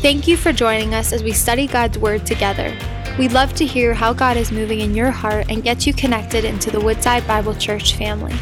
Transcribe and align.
Thank 0.00 0.26
you 0.26 0.38
for 0.38 0.50
joining 0.50 0.94
us 0.94 1.12
as 1.12 1.22
we 1.22 1.32
study 1.32 1.66
God's 1.66 1.98
Word 1.98 2.24
together. 2.24 2.74
We'd 3.18 3.32
love 3.32 3.52
to 3.56 3.66
hear 3.66 3.92
how 3.92 4.14
God 4.14 4.38
is 4.38 4.50
moving 4.50 4.80
in 4.80 4.94
your 4.94 5.10
heart 5.10 5.50
and 5.50 5.62
get 5.62 5.86
you 5.86 5.92
connected 5.92 6.42
into 6.42 6.70
the 6.70 6.80
Woodside 6.80 7.26
Bible 7.26 7.54
Church 7.54 7.96
family. 7.96 8.32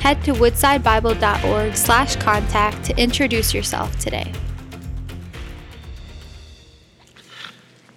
Head 0.00 0.24
to 0.24 0.32
woodsidebible.org 0.32 1.76
slash 1.76 2.16
contact 2.16 2.86
to 2.86 2.96
introduce 2.98 3.52
yourself 3.52 3.94
today. 3.98 4.32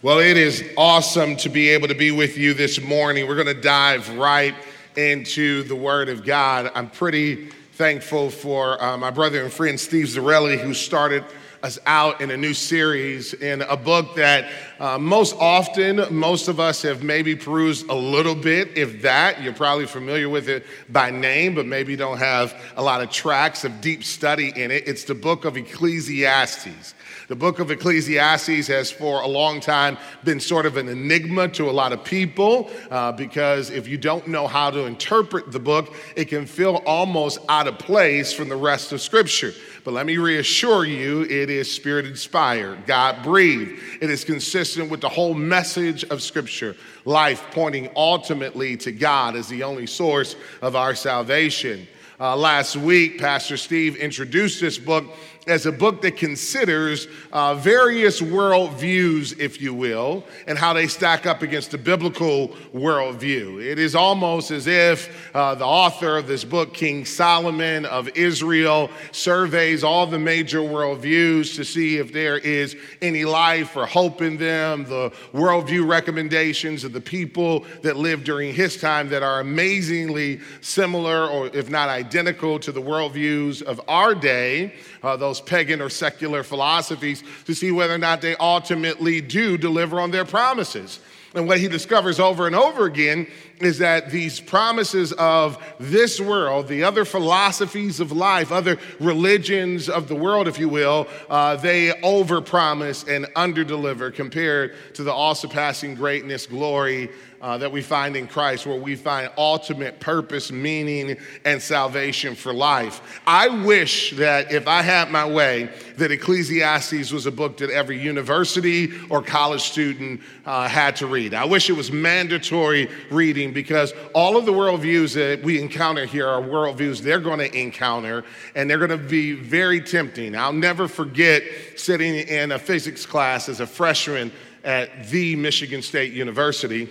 Well, 0.02 0.20
it 0.20 0.36
is 0.36 0.70
awesome 0.76 1.38
to 1.38 1.48
be 1.48 1.70
able 1.70 1.88
to 1.88 1.96
be 1.96 2.12
with 2.12 2.38
you 2.38 2.54
this 2.54 2.82
morning. 2.82 3.26
We're 3.26 3.42
going 3.42 3.48
to 3.48 3.62
dive 3.62 4.18
right 4.18 4.54
into 4.98 5.64
the 5.64 5.78
Word 5.78 6.10
of 6.10 6.26
God. 6.26 6.74
I'm 6.76 6.90
pretty 6.90 7.52
thankful 7.72 8.32
for 8.32 8.84
uh, 8.84 8.98
my 8.98 9.12
brother 9.12 9.44
and 9.44 9.54
friend 9.54 9.80
Steve 9.80 10.08
Zarelli, 10.08 10.60
who 10.60 10.74
started 10.74 11.24
us 11.64 11.80
out 11.86 12.22
in 12.22 12.32
a 12.32 12.38
new 12.38 12.54
series 12.54 13.34
in 13.34 13.62
a 13.64 13.78
book 13.78 14.16
that 14.16 14.50
uh, 14.80 14.98
most 14.98 15.36
often 15.40 16.04
most 16.14 16.48
of 16.48 16.60
us 16.60 16.82
have 16.82 17.04
maybe 17.04 17.36
perused 17.36 17.90
a 17.90 17.96
little 17.96 18.36
bit, 18.36 18.78
if 18.78 19.02
that. 19.02 19.42
You're 19.42 19.54
probably 19.54 19.86
familiar 19.86 20.30
with 20.30 20.50
it 20.50 20.66
by 20.90 21.12
name, 21.12 21.56
but 21.56 21.66
maybe 21.66 21.96
don't 21.96 22.18
have 22.18 22.60
a 22.76 22.84
lot 22.84 23.02
of 23.02 23.10
tracks 23.10 23.64
of 23.64 23.82
deep 23.82 24.04
study 24.04 24.52
in 24.56 24.72
it. 24.72 24.88
It's 24.88 25.04
the 25.04 25.16
book 25.16 25.46
of 25.46 25.58
Ecclesiastes. 25.58 26.94
The 27.28 27.36
book 27.36 27.60
of 27.60 27.72
Ecclesiastes 27.72 28.68
has 28.68 28.90
for 28.90 29.20
a 29.20 29.28
long 29.28 29.60
time 29.60 29.98
been 30.24 30.40
sort 30.40 30.66
of 30.66 30.78
an 30.78 30.88
enigma 30.88 31.50
to 31.50 31.70
a 31.70 31.72
lot 31.72 31.92
of 31.92 32.06
people 32.06 32.72
uh, 32.90 33.12
because 33.12 33.70
if 33.70 33.86
you 33.86 33.98
don't 33.98 34.30
know 34.30 34.48
how 34.48 34.72
to 34.72 34.86
interpret 34.86 35.52
the 35.52 35.60
book, 35.60 35.94
it 36.16 36.30
can 36.30 36.46
feel 36.46 36.82
almost 36.86 37.40
out 37.50 37.68
of 37.68 37.78
place 37.80 38.32
from 38.32 38.48
the 38.48 38.56
rest 38.56 38.94
of 38.94 39.02
Scripture. 39.02 39.54
But 39.84 39.94
let 39.94 40.06
me 40.06 40.16
reassure 40.16 40.86
you, 40.86 41.24
it 41.24 41.50
is 41.50 41.70
spirit 41.70 42.06
inspired, 42.06 42.86
God 42.86 43.22
breathed. 43.24 43.78
It 44.02 44.10
is 44.10 44.24
consistent 44.24 44.90
with 44.90 45.02
the 45.02 45.10
whole 45.10 45.34
message 45.34 46.06
of 46.06 46.22
Scripture, 46.22 46.78
life 47.04 47.44
pointing 47.52 47.90
ultimately 47.98 48.78
to 48.78 48.94
God 48.94 49.36
as 49.36 49.50
the 49.50 49.64
only 49.64 49.86
source 49.86 50.38
of 50.62 50.78
our 50.78 50.96
salvation. 50.96 51.90
Uh, 52.20 52.36
last 52.36 52.76
week, 52.76 53.20
Pastor 53.20 53.58
Steve 53.58 53.96
introduced 53.96 54.60
this 54.60 54.80
book 54.80 55.06
as 55.48 55.66
a 55.66 55.72
book 55.72 56.02
that 56.02 56.18
considers 56.18 57.08
uh, 57.32 57.56
various 57.56 58.22
worldviews, 58.22 59.40
if 59.40 59.62
you 59.62 59.74
will, 59.74 60.24
and 60.46 60.58
how 60.58 60.74
they 60.74 60.88
stack 60.88 61.26
up 61.26 61.42
against 61.42 61.72
the 61.72 61.78
biblical 61.78 62.50
worldview. 62.74 63.64
It 63.64 63.80
is 63.80 63.96
almost 63.96 64.52
as 64.52 64.68
if 64.68 65.34
uh, 65.36 65.56
the 65.56 65.66
author 65.66 66.18
of 66.18 66.28
this 66.28 66.44
book, 66.44 66.74
King 66.74 67.06
Solomon 67.06 67.86
of 67.86 68.10
Israel, 68.10 68.90
surveys 69.12 69.84
all 69.84 70.06
the 70.06 70.20
major 70.20 70.60
worldviews 70.60 71.56
to 71.56 71.64
see 71.64 71.98
if 71.98 72.12
there 72.12 72.38
is 72.38 72.76
any 73.02 73.26
life 73.26 73.76
or 73.76 73.86
hope 73.86 74.22
in 74.22 74.38
them, 74.38 74.84
the 74.84 75.12
worldview 75.34 75.88
recommendations 75.88 76.84
of 76.84 76.94
the 76.94 77.02
people 77.02 77.66
that 77.82 77.96
lived 77.96 78.26
during 78.26 78.54
his 78.54 78.78
time 78.78 79.10
that 79.10 79.24
are 79.24 79.40
amazingly 79.40 80.40
similar, 80.62 81.28
or 81.28 81.48
if 81.48 81.70
not 81.70 81.90
identical, 81.90 82.60
to 82.60 82.72
the 82.72 82.82
worldviews 82.82 83.62
of 83.62 83.82
our 83.88 84.14
day 84.14 84.74
uh, 85.08 85.16
those 85.16 85.40
pagan 85.40 85.82
or 85.82 85.90
secular 85.90 86.44
philosophies 86.44 87.24
to 87.46 87.56
see 87.56 87.72
whether 87.72 87.94
or 87.94 87.98
not 87.98 88.22
they 88.22 88.36
ultimately 88.36 89.22
do 89.22 89.58
deliver 89.58 90.00
on 90.02 90.12
their 90.12 90.26
promises. 90.26 91.00
And 91.34 91.48
what 91.48 91.60
he 91.60 91.68
discovers 91.68 92.20
over 92.20 92.46
and 92.48 92.56
over 92.56 92.86
again 92.86 93.28
is 93.60 93.80
that 93.80 94.12
these 94.12 94.40
promises 94.40 95.14
of 95.14 95.58
this 95.80 96.20
world, 96.22 96.68
the 96.68 96.84
other 96.84 97.06
philosophies 97.06 98.00
of 98.00 98.12
life, 98.12 98.52
other 98.52 98.78
religions 99.00 99.90
of 99.90 100.08
the 100.08 100.16
world, 100.16 100.48
if 100.48 100.60
you 100.60 100.70
will, 100.70 101.08
uh, 101.30 101.56
they 101.56 101.90
overpromise 102.04 103.08
and 103.08 103.26
underdeliver 103.34 104.14
compared 104.14 104.76
to 104.94 105.04
the 105.04 105.12
all 105.12 105.34
surpassing 105.34 105.96
greatness, 105.96 106.46
glory, 106.46 107.10
uh, 107.42 107.58
that 107.58 107.72
we 107.72 107.82
find 107.82 108.16
in 108.16 108.28
Christ, 108.28 108.66
where 108.66 108.80
we 108.80 108.96
find 108.96 109.30
ultimate 109.38 110.00
purpose, 110.00 110.52
meaning, 110.52 111.18
and 111.46 111.62
salvation 111.62 112.36
for 112.36 112.54
life. 112.54 113.22
I 113.28 113.48
wish 113.48 114.12
that 114.18 114.52
if 114.52 114.68
I 114.68 114.82
had 114.82 115.12
my 115.12 115.26
way, 115.26 115.70
that 115.98 116.12
Ecclesiastes 116.12 117.12
was 117.12 117.26
a 117.26 117.32
book 117.32 117.58
that 117.58 117.70
every 117.70 118.00
university 118.00 118.92
or 119.10 119.22
college 119.22 119.62
student 119.62 120.22
uh, 120.46 120.68
had 120.68 120.96
to 120.98 121.08
read. 121.08 121.34
I 121.34 121.46
wish 121.46 121.70
it 121.70 121.74
was 121.74 121.92
mandatory 121.92 122.90
reading 123.12 123.47
because 123.54 123.94
all 124.14 124.38
of 124.38 124.46
the 124.46 124.52
worldviews 124.52 125.14
that 125.16 125.44
we 125.44 125.62
encounter 125.62 126.06
here 126.06 126.28
are 126.28 126.42
worldviews 126.42 127.02
they're 127.02 127.20
going 127.20 127.40
to 127.40 127.58
encounter, 127.58 128.24
and 128.56 128.70
they're 128.70 128.78
going 128.78 128.90
to 128.90 128.98
be 128.98 129.34
very 129.34 129.82
tempting. 129.82 130.36
I'll 130.36 130.54
never 130.54 130.88
forget 130.88 131.44
sitting 131.76 132.16
in 132.16 132.52
a 132.52 132.60
physics 132.60 133.06
class 133.06 133.50
as 133.50 133.60
a 133.60 133.68
freshman 133.68 134.32
at 134.64 135.10
the 135.10 135.36
Michigan 135.36 135.82
State 135.82 136.14
University 136.14 136.90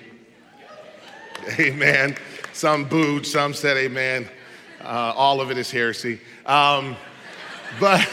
Amen. 1.60 2.16
Some 2.52 2.84
booed, 2.84 3.26
some 3.26 3.54
said 3.54 3.76
amen. 3.76 4.28
Uh, 4.82 5.12
all 5.14 5.40
of 5.40 5.50
it 5.50 5.58
is 5.58 5.70
heresy. 5.70 6.20
Um, 6.44 6.96
but, 7.80 8.08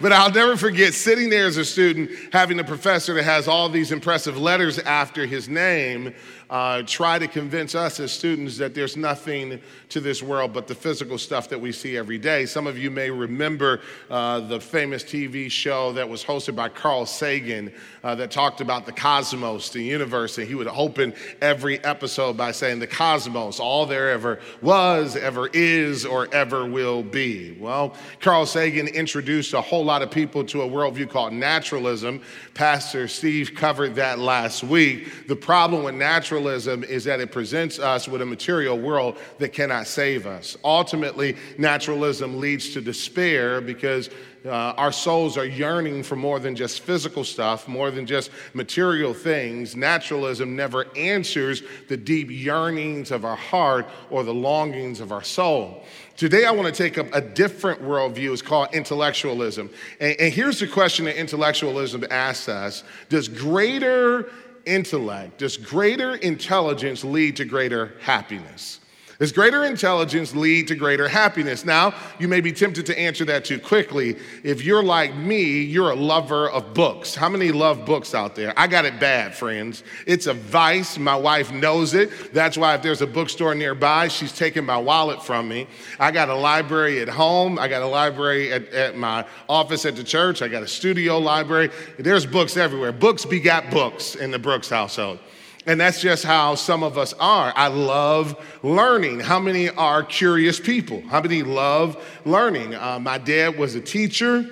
but 0.00 0.12
I'll 0.12 0.30
never 0.30 0.56
forget 0.56 0.94
sitting 0.94 1.30
there 1.30 1.46
as 1.46 1.56
a 1.56 1.64
student, 1.64 2.10
having 2.32 2.60
a 2.60 2.64
professor 2.64 3.14
that 3.14 3.24
has 3.24 3.48
all 3.48 3.68
these 3.68 3.92
impressive 3.92 4.36
letters 4.36 4.78
after 4.78 5.26
his 5.26 5.48
name, 5.48 6.14
uh, 6.48 6.82
try 6.86 7.18
to 7.18 7.26
convince 7.26 7.74
us 7.74 7.98
as 7.98 8.12
students 8.12 8.56
that 8.58 8.74
there's 8.74 8.96
nothing 8.96 9.60
to 9.88 10.00
this 10.00 10.22
world 10.22 10.52
but 10.52 10.66
the 10.66 10.74
physical 10.74 11.18
stuff 11.18 11.48
that 11.48 11.60
we 11.60 11.72
see 11.72 11.96
every 11.96 12.18
day. 12.18 12.46
Some 12.46 12.66
of 12.66 12.78
you 12.78 12.90
may 12.90 13.10
remember 13.10 13.80
uh, 14.10 14.40
the 14.40 14.60
famous 14.60 15.02
TV 15.02 15.50
show 15.50 15.92
that 15.92 16.08
was 16.08 16.24
hosted 16.24 16.54
by 16.54 16.68
Carl 16.68 17.04
Sagan 17.04 17.72
uh, 18.04 18.14
that 18.14 18.30
talked 18.30 18.60
about 18.60 18.86
the 18.86 18.92
cosmos, 18.92 19.70
the 19.70 19.82
universe, 19.82 20.38
and 20.38 20.46
he 20.46 20.54
would 20.54 20.68
open 20.68 21.14
every 21.40 21.82
episode 21.84 22.36
by 22.36 22.52
saying, 22.52 22.78
The 22.78 22.86
cosmos, 22.86 23.58
all 23.58 23.84
there 23.86 24.10
ever 24.10 24.38
was, 24.62 25.16
ever 25.16 25.48
is, 25.52 26.06
or 26.06 26.32
ever 26.32 26.64
will 26.64 27.02
be. 27.02 27.56
Well, 27.58 27.94
Carl 28.20 28.46
Sagan 28.46 28.86
introduced 28.86 29.52
a 29.52 29.60
whole 29.60 29.84
lot 29.84 30.02
of 30.02 30.12
people 30.12 30.44
to 30.44 30.62
a 30.62 30.68
worldview 30.68 31.10
called 31.10 31.32
naturalism. 31.32 32.22
Pastor 32.54 33.08
Steve 33.08 33.52
covered 33.56 33.96
that 33.96 34.20
last 34.20 34.62
week. 34.62 35.26
The 35.26 35.36
problem 35.36 35.82
with 35.82 35.94
naturalism 35.94 36.35
naturalism 36.36 36.84
is 36.84 37.04
that 37.04 37.18
it 37.18 37.32
presents 37.32 37.78
us 37.78 38.06
with 38.06 38.20
a 38.20 38.26
material 38.26 38.78
world 38.78 39.16
that 39.38 39.54
cannot 39.54 39.86
save 39.86 40.26
us. 40.26 40.54
Ultimately, 40.62 41.34
naturalism 41.56 42.38
leads 42.40 42.74
to 42.74 42.82
despair 42.82 43.62
because 43.62 44.10
uh, 44.44 44.74
our 44.76 44.92
souls 44.92 45.38
are 45.38 45.46
yearning 45.46 46.02
for 46.02 46.14
more 46.14 46.38
than 46.38 46.54
just 46.54 46.80
physical 46.80 47.24
stuff, 47.24 47.66
more 47.66 47.90
than 47.90 48.04
just 48.04 48.30
material 48.52 49.14
things. 49.14 49.74
Naturalism 49.74 50.54
never 50.54 50.86
answers 50.94 51.62
the 51.88 51.96
deep 51.96 52.30
yearnings 52.30 53.10
of 53.10 53.24
our 53.24 53.36
heart 53.36 53.88
or 54.10 54.22
the 54.22 54.34
longings 54.34 55.00
of 55.00 55.10
our 55.10 55.24
soul. 55.24 55.84
Today, 56.16 56.44
I 56.44 56.50
want 56.50 56.72
to 56.72 56.82
take 56.82 56.96
up 56.98 57.08
a 57.12 57.20
different 57.20 57.82
worldview. 57.82 58.32
It's 58.32 58.42
called 58.42 58.68
intellectualism. 58.72 59.70
And, 60.00 60.16
and 60.20 60.32
here's 60.32 60.60
the 60.60 60.66
question 60.66 61.06
that 61.06 61.18
intellectualism 61.18 62.04
asks 62.10 62.48
us 62.48 62.84
Does 63.08 63.28
greater 63.28 64.30
intellect, 64.66 65.38
does 65.38 65.56
greater 65.56 66.16
intelligence 66.16 67.04
lead 67.04 67.36
to 67.36 67.44
greater 67.44 67.94
happiness? 68.00 68.80
Does 69.18 69.32
greater 69.32 69.64
intelligence 69.64 70.34
lead 70.34 70.68
to 70.68 70.74
greater 70.74 71.08
happiness? 71.08 71.64
Now, 71.64 71.94
you 72.18 72.28
may 72.28 72.42
be 72.42 72.52
tempted 72.52 72.84
to 72.86 72.98
answer 72.98 73.24
that 73.24 73.46
too 73.46 73.58
quickly. 73.58 74.16
If 74.42 74.62
you're 74.62 74.82
like 74.82 75.14
me, 75.16 75.62
you're 75.62 75.90
a 75.90 75.96
lover 75.96 76.50
of 76.50 76.74
books. 76.74 77.14
How 77.14 77.30
many 77.30 77.50
love 77.50 77.86
books 77.86 78.14
out 78.14 78.34
there? 78.34 78.52
I 78.58 78.66
got 78.66 78.84
it 78.84 79.00
bad, 79.00 79.34
friends. 79.34 79.84
It's 80.06 80.26
a 80.26 80.34
vice. 80.34 80.98
My 80.98 81.16
wife 81.16 81.50
knows 81.50 81.94
it. 81.94 82.34
That's 82.34 82.58
why 82.58 82.74
if 82.74 82.82
there's 82.82 83.00
a 83.00 83.06
bookstore 83.06 83.54
nearby, 83.54 84.08
she's 84.08 84.32
taking 84.32 84.66
my 84.66 84.76
wallet 84.76 85.22
from 85.22 85.48
me. 85.48 85.66
I 85.98 86.10
got 86.10 86.28
a 86.28 86.34
library 86.34 87.00
at 87.00 87.08
home. 87.08 87.58
I 87.58 87.68
got 87.68 87.80
a 87.80 87.86
library 87.86 88.52
at, 88.52 88.68
at 88.74 88.96
my 88.98 89.24
office 89.48 89.86
at 89.86 89.96
the 89.96 90.04
church. 90.04 90.42
I 90.42 90.48
got 90.48 90.62
a 90.62 90.68
studio 90.68 91.18
library. 91.18 91.70
There's 91.98 92.26
books 92.26 92.58
everywhere. 92.58 92.92
Books 92.92 93.24
begat 93.24 93.70
books 93.70 94.14
in 94.14 94.30
the 94.30 94.38
Brooks 94.38 94.68
household. 94.68 95.20
And 95.66 95.80
that's 95.80 96.00
just 96.00 96.24
how 96.24 96.54
some 96.54 96.84
of 96.84 96.96
us 96.96 97.12
are. 97.14 97.52
I 97.56 97.66
love 97.66 98.36
learning. 98.62 99.20
How 99.20 99.40
many 99.40 99.68
are 99.68 100.04
curious 100.04 100.60
people? 100.60 101.02
How 101.08 101.20
many 101.20 101.42
love 101.42 102.02
learning? 102.24 102.74
Uh, 102.74 103.00
my 103.00 103.18
dad 103.18 103.58
was 103.58 103.74
a 103.74 103.80
teacher 103.80 104.48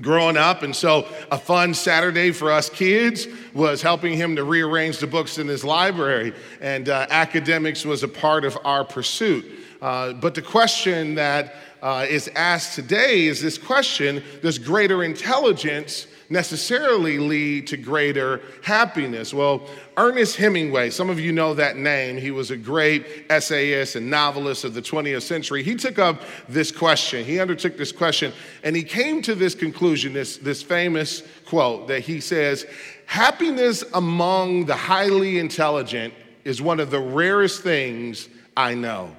growing 0.00 0.36
up, 0.36 0.62
and 0.62 0.74
so 0.74 1.08
a 1.32 1.38
fun 1.38 1.74
Saturday 1.74 2.30
for 2.30 2.52
us 2.52 2.70
kids 2.70 3.26
was 3.52 3.82
helping 3.82 4.16
him 4.16 4.36
to 4.36 4.44
rearrange 4.44 4.98
the 4.98 5.06
books 5.06 5.38
in 5.38 5.48
his 5.48 5.64
library, 5.64 6.32
and 6.60 6.88
uh, 6.88 7.06
academics 7.10 7.84
was 7.84 8.04
a 8.04 8.08
part 8.08 8.44
of 8.44 8.56
our 8.64 8.84
pursuit. 8.84 9.44
Uh, 9.82 10.12
but 10.12 10.36
the 10.36 10.42
question 10.42 11.16
that 11.16 11.54
uh, 11.82 12.06
is 12.08 12.30
asked 12.36 12.74
today 12.76 13.26
is 13.26 13.42
this 13.42 13.58
question 13.58 14.22
Does 14.42 14.58
greater 14.58 15.02
intelligence 15.02 16.06
necessarily 16.30 17.18
lead 17.18 17.66
to 17.66 17.76
greater 17.76 18.40
happiness. 18.62 19.34
Well, 19.34 19.68
Ernest 19.96 20.36
Hemingway, 20.36 20.90
some 20.90 21.10
of 21.10 21.18
you 21.18 21.32
know 21.32 21.54
that 21.54 21.76
name. 21.76 22.16
He 22.16 22.30
was 22.30 22.52
a 22.52 22.56
great 22.56 23.26
essayist 23.28 23.96
and 23.96 24.08
novelist 24.08 24.64
of 24.64 24.72
the 24.72 24.80
20th 24.80 25.22
century. 25.22 25.64
He 25.64 25.74
took 25.74 25.98
up 25.98 26.22
this 26.48 26.70
question. 26.70 27.24
He 27.24 27.40
undertook 27.40 27.76
this 27.76 27.90
question 27.90 28.32
and 28.62 28.76
he 28.76 28.84
came 28.84 29.20
to 29.22 29.34
this 29.34 29.56
conclusion, 29.56 30.12
this, 30.12 30.36
this 30.36 30.62
famous 30.62 31.24
quote 31.46 31.88
that 31.88 32.00
he 32.00 32.20
says, 32.20 32.64
Happiness 33.06 33.82
among 33.92 34.66
the 34.66 34.76
highly 34.76 35.40
intelligent 35.40 36.14
is 36.44 36.62
one 36.62 36.78
of 36.78 36.92
the 36.92 37.00
rarest 37.00 37.62
things 37.62 38.28
I 38.56 38.74
know. 38.74 39.16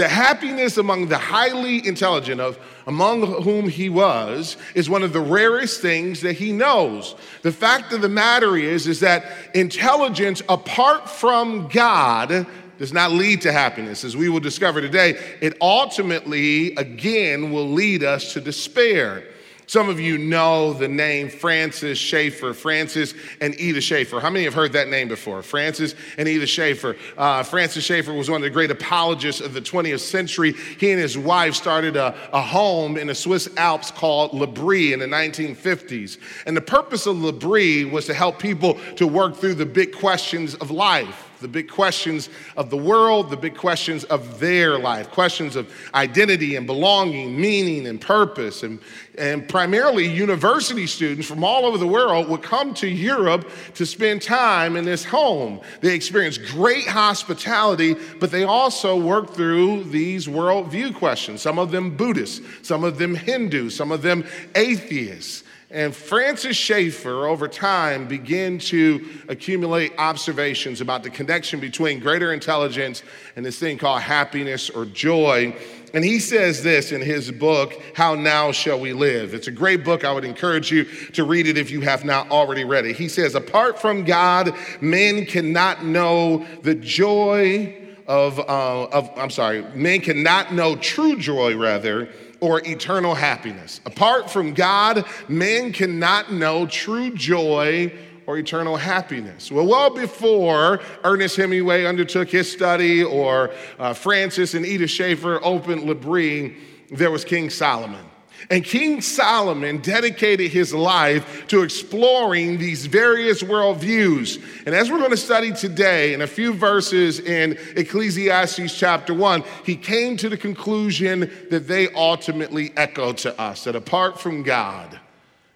The 0.00 0.08
happiness 0.08 0.78
among 0.78 1.08
the 1.08 1.18
highly 1.18 1.86
intelligent, 1.86 2.40
of 2.40 2.58
among 2.86 3.42
whom 3.42 3.68
he 3.68 3.90
was, 3.90 4.56
is 4.74 4.88
one 4.88 5.02
of 5.02 5.12
the 5.12 5.20
rarest 5.20 5.82
things 5.82 6.22
that 6.22 6.32
he 6.32 6.52
knows. 6.52 7.14
The 7.42 7.52
fact 7.52 7.92
of 7.92 8.00
the 8.00 8.08
matter 8.08 8.56
is, 8.56 8.86
is 8.86 9.00
that 9.00 9.30
intelligence 9.54 10.40
apart 10.48 11.10
from 11.10 11.68
God 11.68 12.46
does 12.78 12.94
not 12.94 13.12
lead 13.12 13.42
to 13.42 13.52
happiness. 13.52 14.02
As 14.02 14.16
we 14.16 14.30
will 14.30 14.40
discover 14.40 14.80
today, 14.80 15.18
it 15.42 15.58
ultimately, 15.60 16.74
again, 16.76 17.52
will 17.52 17.68
lead 17.68 18.02
us 18.02 18.32
to 18.32 18.40
despair. 18.40 19.24
Some 19.70 19.88
of 19.88 20.00
you 20.00 20.18
know 20.18 20.72
the 20.72 20.88
name 20.88 21.28
Francis 21.28 21.96
Schaeffer, 21.96 22.54
Francis 22.54 23.14
and 23.40 23.54
Edith 23.60 23.84
Schaeffer. 23.84 24.18
How 24.18 24.28
many 24.28 24.44
have 24.46 24.52
heard 24.52 24.72
that 24.72 24.88
name 24.88 25.06
before? 25.06 25.44
Francis 25.44 25.94
and 26.18 26.28
Edith 26.28 26.48
Schaeffer. 26.48 26.96
Uh, 27.16 27.44
Francis 27.44 27.84
Schaeffer 27.84 28.12
was 28.12 28.28
one 28.28 28.38
of 28.38 28.42
the 28.42 28.50
great 28.50 28.72
apologists 28.72 29.40
of 29.40 29.54
the 29.54 29.60
20th 29.60 30.00
century. 30.00 30.54
He 30.80 30.90
and 30.90 31.00
his 31.00 31.16
wife 31.16 31.54
started 31.54 31.94
a, 31.94 32.16
a 32.32 32.42
home 32.42 32.96
in 32.96 33.06
the 33.06 33.14
Swiss 33.14 33.48
Alps 33.56 33.92
called 33.92 34.34
L'Abri 34.34 34.92
in 34.92 34.98
the 34.98 35.06
1950s. 35.06 36.18
And 36.46 36.56
the 36.56 36.60
purpose 36.60 37.06
of 37.06 37.18
L'Abri 37.18 37.84
was 37.84 38.06
to 38.06 38.14
help 38.14 38.40
people 38.40 38.74
to 38.96 39.06
work 39.06 39.36
through 39.36 39.54
the 39.54 39.66
big 39.66 39.94
questions 39.94 40.56
of 40.56 40.72
life 40.72 41.29
the 41.40 41.48
big 41.48 41.68
questions 41.68 42.28
of 42.56 42.70
the 42.70 42.76
world, 42.76 43.30
the 43.30 43.36
big 43.36 43.56
questions 43.56 44.04
of 44.04 44.38
their 44.40 44.78
life, 44.78 45.10
questions 45.10 45.56
of 45.56 45.72
identity 45.94 46.56
and 46.56 46.66
belonging, 46.66 47.40
meaning 47.40 47.86
and 47.86 48.00
purpose. 48.00 48.62
And, 48.62 48.78
and 49.18 49.48
primarily, 49.48 50.06
university 50.06 50.86
students 50.86 51.26
from 51.26 51.42
all 51.42 51.64
over 51.64 51.78
the 51.78 51.86
world 51.86 52.28
would 52.28 52.42
come 52.42 52.74
to 52.74 52.88
Europe 52.88 53.48
to 53.74 53.86
spend 53.86 54.22
time 54.22 54.76
in 54.76 54.84
this 54.84 55.04
home. 55.04 55.60
They 55.80 55.94
experienced 55.94 56.44
great 56.46 56.86
hospitality, 56.86 57.96
but 58.18 58.30
they 58.30 58.44
also 58.44 58.96
worked 58.96 59.34
through 59.34 59.84
these 59.84 60.26
worldview 60.26 60.94
questions. 60.94 61.42
Some 61.42 61.58
of 61.58 61.70
them 61.70 61.96
Buddhists, 61.96 62.40
some 62.66 62.84
of 62.84 62.98
them 62.98 63.14
Hindu, 63.14 63.70
some 63.70 63.90
of 63.92 64.02
them 64.02 64.24
atheists. 64.54 65.44
And 65.72 65.94
Francis 65.94 66.56
Schaeffer, 66.56 67.28
over 67.28 67.46
time, 67.46 68.08
began 68.08 68.58
to 68.58 69.08
accumulate 69.28 69.92
observations 69.98 70.80
about 70.80 71.04
the 71.04 71.10
connection 71.10 71.60
between 71.60 72.00
greater 72.00 72.32
intelligence 72.32 73.04
and 73.36 73.46
this 73.46 73.60
thing 73.60 73.78
called 73.78 74.02
happiness 74.02 74.68
or 74.68 74.84
joy. 74.84 75.54
And 75.94 76.04
he 76.04 76.18
says 76.18 76.64
this 76.64 76.90
in 76.90 77.00
his 77.00 77.30
book, 77.30 77.80
How 77.94 78.16
Now 78.16 78.50
Shall 78.50 78.80
We 78.80 78.92
Live? 78.92 79.32
It's 79.32 79.46
a 79.46 79.52
great 79.52 79.84
book. 79.84 80.04
I 80.04 80.12
would 80.12 80.24
encourage 80.24 80.72
you 80.72 80.86
to 81.12 81.22
read 81.22 81.46
it 81.46 81.56
if 81.56 81.70
you 81.70 81.82
have 81.82 82.04
not 82.04 82.28
already 82.32 82.64
read 82.64 82.84
it. 82.84 82.96
He 82.96 83.08
says, 83.08 83.36
Apart 83.36 83.80
from 83.80 84.04
God, 84.04 84.52
men 84.80 85.24
cannot 85.24 85.84
know 85.84 86.44
the 86.62 86.74
joy 86.74 87.76
of, 88.10 88.40
uh, 88.40 88.86
of 88.86 89.08
I'm 89.16 89.30
sorry, 89.30 89.62
man 89.72 90.00
cannot 90.00 90.52
know 90.52 90.74
true 90.74 91.16
joy, 91.16 91.56
rather 91.56 92.08
or 92.40 92.60
eternal 92.66 93.14
happiness. 93.14 93.80
Apart 93.86 94.28
from 94.28 94.52
God, 94.52 95.04
man 95.28 95.72
cannot 95.72 96.32
know 96.32 96.66
true 96.66 97.14
joy 97.14 97.92
or 98.26 98.36
eternal 98.36 98.76
happiness. 98.76 99.52
Well, 99.52 99.66
well 99.66 99.90
before 99.90 100.80
Ernest 101.04 101.36
Hemingway 101.36 101.84
undertook 101.84 102.28
his 102.28 102.50
study 102.50 103.04
or 103.04 103.52
uh, 103.78 103.94
Francis 103.94 104.54
and 104.54 104.66
Edith 104.66 104.90
Schaeffer 104.90 105.38
opened 105.44 105.84
L'Abri, 105.84 106.56
there 106.90 107.12
was 107.12 107.24
King 107.24 107.48
Solomon. 107.48 108.09
And 108.48 108.64
King 108.64 109.00
Solomon 109.00 109.78
dedicated 109.78 110.50
his 110.50 110.72
life 110.72 111.46
to 111.48 111.62
exploring 111.62 112.58
these 112.58 112.86
various 112.86 113.42
worldviews. 113.42 114.42
And 114.66 114.74
as 114.74 114.90
we're 114.90 114.98
going 114.98 115.10
to 115.10 115.16
study 115.16 115.52
today, 115.52 116.14
in 116.14 116.22
a 116.22 116.26
few 116.26 116.54
verses 116.54 117.20
in 117.20 117.58
Ecclesiastes 117.76 118.78
chapter 118.78 119.12
1, 119.12 119.44
he 119.64 119.76
came 119.76 120.16
to 120.16 120.28
the 120.28 120.36
conclusion 120.36 121.30
that 121.50 121.68
they 121.68 121.92
ultimately 121.92 122.72
echo 122.76 123.12
to 123.12 123.38
us 123.38 123.64
that 123.64 123.76
apart 123.76 124.18
from 124.18 124.42
God, 124.42 124.98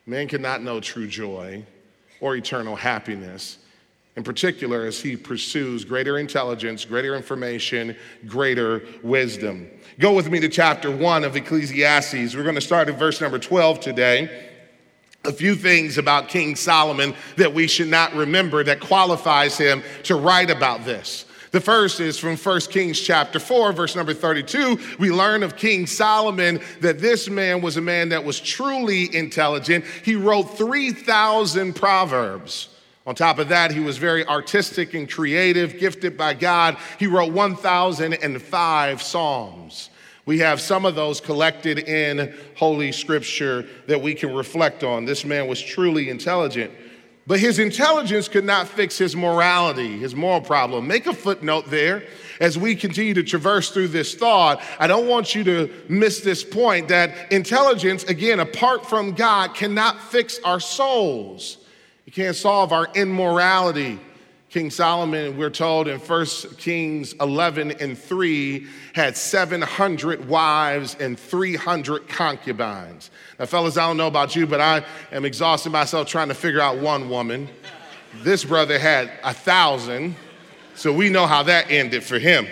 man 0.05 0.29
cannot 0.29 0.63
know 0.63 0.81
true 0.81 1.07
joy 1.07 1.65
or 2.21 2.37
eternal 2.37 2.77
happiness 2.77 3.59
in 4.17 4.23
particular 4.23 4.87
as 4.87 5.01
he 5.01 5.17
pursues 5.17 5.85
greater 5.85 6.19
intelligence, 6.19 6.85
greater 6.85 7.17
information, 7.17 7.97
greater 8.27 8.83
wisdom. 9.03 9.69
Go 10.01 10.13
with 10.13 10.29
me 10.29 10.41
to 10.41 10.49
chapter 10.49 10.91
1 10.91 11.23
of 11.23 11.37
Ecclesiastes. 11.37 12.35
We're 12.35 12.43
going 12.43 12.57
to 12.57 12.61
start 12.61 12.89
at 12.89 12.99
verse 12.99 13.21
number 13.21 13.39
12 13.39 13.79
today. 13.79 14.49
A 15.25 15.33
few 15.33 15.55
things 15.55 15.99
about 15.99 16.29
King 16.29 16.57
Solomon 16.57 17.15
that 17.37 17.55
we 17.55 17.69
should 17.69 17.87
not 17.87 18.13
remember 18.13 18.65
that 18.65 18.81
qualifies 18.81 19.57
him 19.57 19.85
to 20.03 20.17
write 20.17 20.51
about 20.51 20.85
this. 20.85 21.27
The 21.53 21.61
first 21.61 22.01
is 22.01 22.19
from 22.19 22.37
1 22.37 22.61
Kings 22.63 22.99
chapter 22.99 23.39
4, 23.39 23.73
verse 23.73 23.95
number 23.95 24.13
32. 24.13 24.81
We 24.99 25.13
learn 25.13 25.45
of 25.45 25.57
King 25.57 25.87
Solomon 25.87 26.61
that 26.81 26.99
this 26.99 27.31
man 27.31 27.61
was 27.61 27.77
a 27.77 27.81
man 27.81 28.09
that 28.09 28.25
was 28.25 28.41
truly 28.41 29.15
intelligent. 29.15 29.85
He 30.05 30.17
wrote 30.17 30.59
3,000 30.59 31.73
proverbs. 31.77 32.74
On 33.07 33.15
top 33.15 33.39
of 33.39 33.49
that, 33.49 33.71
he 33.71 33.81
was 33.81 33.99
very 33.99 34.27
artistic 34.27 34.95
and 34.95 35.11
creative, 35.11 35.79
gifted 35.79 36.17
by 36.17 36.33
God. 36.33 36.79
He 36.99 37.07
wrote 37.07 37.33
1,005 37.33 39.03
Psalms. 39.03 39.91
We 40.27 40.39
have 40.39 40.59
some 40.59 40.87
of 40.87 40.95
those 40.95 41.21
collected 41.21 41.81
in 41.81 42.35
Holy 42.57 42.93
Scripture 42.93 43.67
that 43.89 44.01
we 44.01 44.15
can 44.15 44.35
reflect 44.35 44.83
on. 44.83 45.05
This 45.05 45.25
man 45.25 45.49
was 45.49 45.61
truly 45.61 46.09
intelligent. 46.09 46.73
But 47.27 47.41
his 47.41 47.59
intelligence 47.59 48.29
could 48.29 48.45
not 48.45 48.69
fix 48.69 48.97
his 48.97 49.15
morality, 49.15 49.99
his 49.99 50.15
moral 50.15 50.41
problem. 50.41 50.87
Make 50.87 51.07
a 51.07 51.15
footnote 51.15 51.71
there 51.71 52.05
as 52.41 52.59
we 52.59 52.75
continue 52.75 53.15
to 53.15 53.23
traverse 53.23 53.71
through 53.71 53.89
this 53.89 54.15
thought. 54.15 54.63
I 54.79 54.87
don't 54.87 55.09
want 55.09 55.35
you 55.35 55.45
to 55.45 55.71
miss 55.89 56.21
this 56.21 56.43
point 56.43 56.89
that 56.89 57.33
intelligence, 57.33 58.05
again, 58.05 58.41
apart 58.41 58.87
from 58.87 59.13
God, 59.13 59.55
cannot 59.55 60.01
fix 60.01 60.39
our 60.45 60.61
souls. 60.61 61.59
You 62.05 62.13
can't 62.13 62.37
solve 62.37 62.73
our 62.73 62.89
immorality. 62.95 63.99
King 64.51 64.71
Solomon, 64.71 65.37
we're 65.37 65.51
told 65.51 65.89
in 65.89 65.99
1 65.99 66.27
Kings 66.59 67.13
11 67.15 67.73
and 67.81 67.99
3, 67.99 68.67
had 68.93 69.17
700 69.17 70.29
wives 70.29 70.97
and 71.01 71.19
300 71.19 72.07
concubines. 72.07 73.11
Now, 73.39 73.47
fellas, 73.47 73.77
I 73.77 73.89
don't 73.89 73.97
know 73.97 74.07
about 74.07 74.37
you, 74.37 74.47
but 74.47 74.61
I 74.61 74.85
am 75.11 75.25
exhausting 75.25 75.73
myself 75.73 76.07
trying 76.07 76.29
to 76.29 76.35
figure 76.35 76.61
out 76.61 76.79
one 76.79 77.09
woman. 77.09 77.49
This 78.23 78.45
brother 78.45 78.79
had 78.79 79.11
a 79.25 79.35
thousand, 79.35 80.15
so 80.77 80.93
we 80.93 81.09
know 81.09 81.27
how 81.27 81.43
that 81.43 81.69
ended 81.69 82.05
for 82.05 82.21
him. 82.21 82.47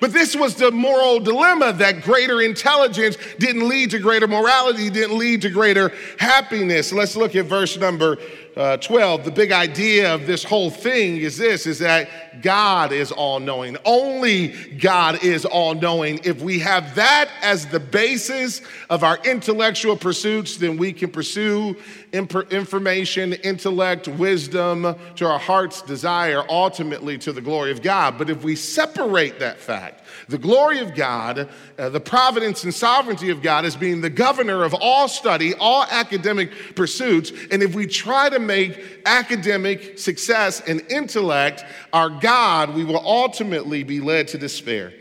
But 0.00 0.12
this 0.12 0.36
was 0.36 0.54
the 0.54 0.70
moral 0.70 1.20
dilemma 1.20 1.72
that 1.74 2.02
greater 2.02 2.40
intelligence 2.40 3.16
didn't 3.38 3.68
lead 3.68 3.90
to 3.90 3.98
greater 3.98 4.28
morality, 4.28 4.90
didn't 4.90 5.18
lead 5.18 5.42
to 5.42 5.50
greater 5.50 5.92
happiness. 6.18 6.92
Let's 6.92 7.16
look 7.16 7.34
at 7.34 7.46
verse 7.46 7.76
number 7.76 8.18
uh, 8.58 8.76
12, 8.78 9.24
the 9.24 9.30
big 9.30 9.52
idea 9.52 10.12
of 10.12 10.26
this 10.26 10.42
whole 10.42 10.68
thing 10.68 11.18
is 11.18 11.38
this 11.38 11.64
is 11.64 11.78
that 11.78 12.42
God 12.42 12.90
is 12.90 13.12
all 13.12 13.38
knowing. 13.38 13.76
Only 13.84 14.48
God 14.78 15.22
is 15.22 15.44
all 15.44 15.74
knowing. 15.74 16.18
If 16.24 16.42
we 16.42 16.58
have 16.58 16.96
that 16.96 17.30
as 17.40 17.66
the 17.66 17.78
basis 17.78 18.60
of 18.90 19.04
our 19.04 19.18
intellectual 19.24 19.96
pursuits, 19.96 20.56
then 20.56 20.76
we 20.76 20.92
can 20.92 21.08
pursue 21.10 21.76
imp- 22.12 22.52
information, 22.52 23.34
intellect, 23.34 24.08
wisdom 24.08 24.96
to 25.14 25.26
our 25.26 25.38
heart's 25.38 25.80
desire, 25.80 26.42
ultimately 26.48 27.16
to 27.18 27.32
the 27.32 27.40
glory 27.40 27.70
of 27.70 27.80
God. 27.80 28.18
But 28.18 28.28
if 28.28 28.42
we 28.42 28.56
separate 28.56 29.38
that 29.38 29.58
fact, 29.60 30.02
the 30.28 30.38
glory 30.38 30.80
of 30.80 30.94
God, 30.94 31.48
uh, 31.78 31.88
the 31.88 32.00
providence 32.00 32.64
and 32.64 32.74
sovereignty 32.74 33.30
of 33.30 33.42
God 33.42 33.64
as 33.64 33.76
being 33.76 34.00
the 34.00 34.10
governor 34.10 34.64
of 34.64 34.74
all 34.74 35.08
study, 35.08 35.54
all 35.54 35.84
academic 35.84 36.74
pursuits. 36.74 37.32
And 37.50 37.62
if 37.62 37.74
we 37.74 37.86
try 37.86 38.28
to 38.28 38.38
make 38.38 39.02
academic 39.06 39.98
success 39.98 40.60
and 40.60 40.80
intellect 40.90 41.64
our 41.92 42.10
God, 42.10 42.74
we 42.74 42.84
will 42.84 43.06
ultimately 43.06 43.84
be 43.84 44.00
led 44.00 44.28
to 44.28 44.38
despair. 44.38 44.92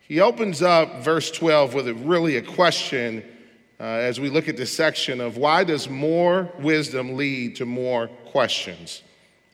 He 0.00 0.20
opens 0.20 0.62
up 0.62 1.02
verse 1.02 1.30
12 1.30 1.74
with 1.74 1.88
a, 1.88 1.94
really 1.94 2.36
a 2.36 2.42
question 2.42 3.22
uh, 3.80 3.84
as 3.84 4.18
we 4.18 4.28
look 4.28 4.48
at 4.48 4.56
this 4.56 4.74
section 4.74 5.20
of 5.20 5.36
why 5.36 5.64
does 5.64 5.88
more 5.88 6.50
wisdom 6.58 7.16
lead 7.16 7.56
to 7.56 7.66
more 7.66 8.08
questions? 8.26 9.02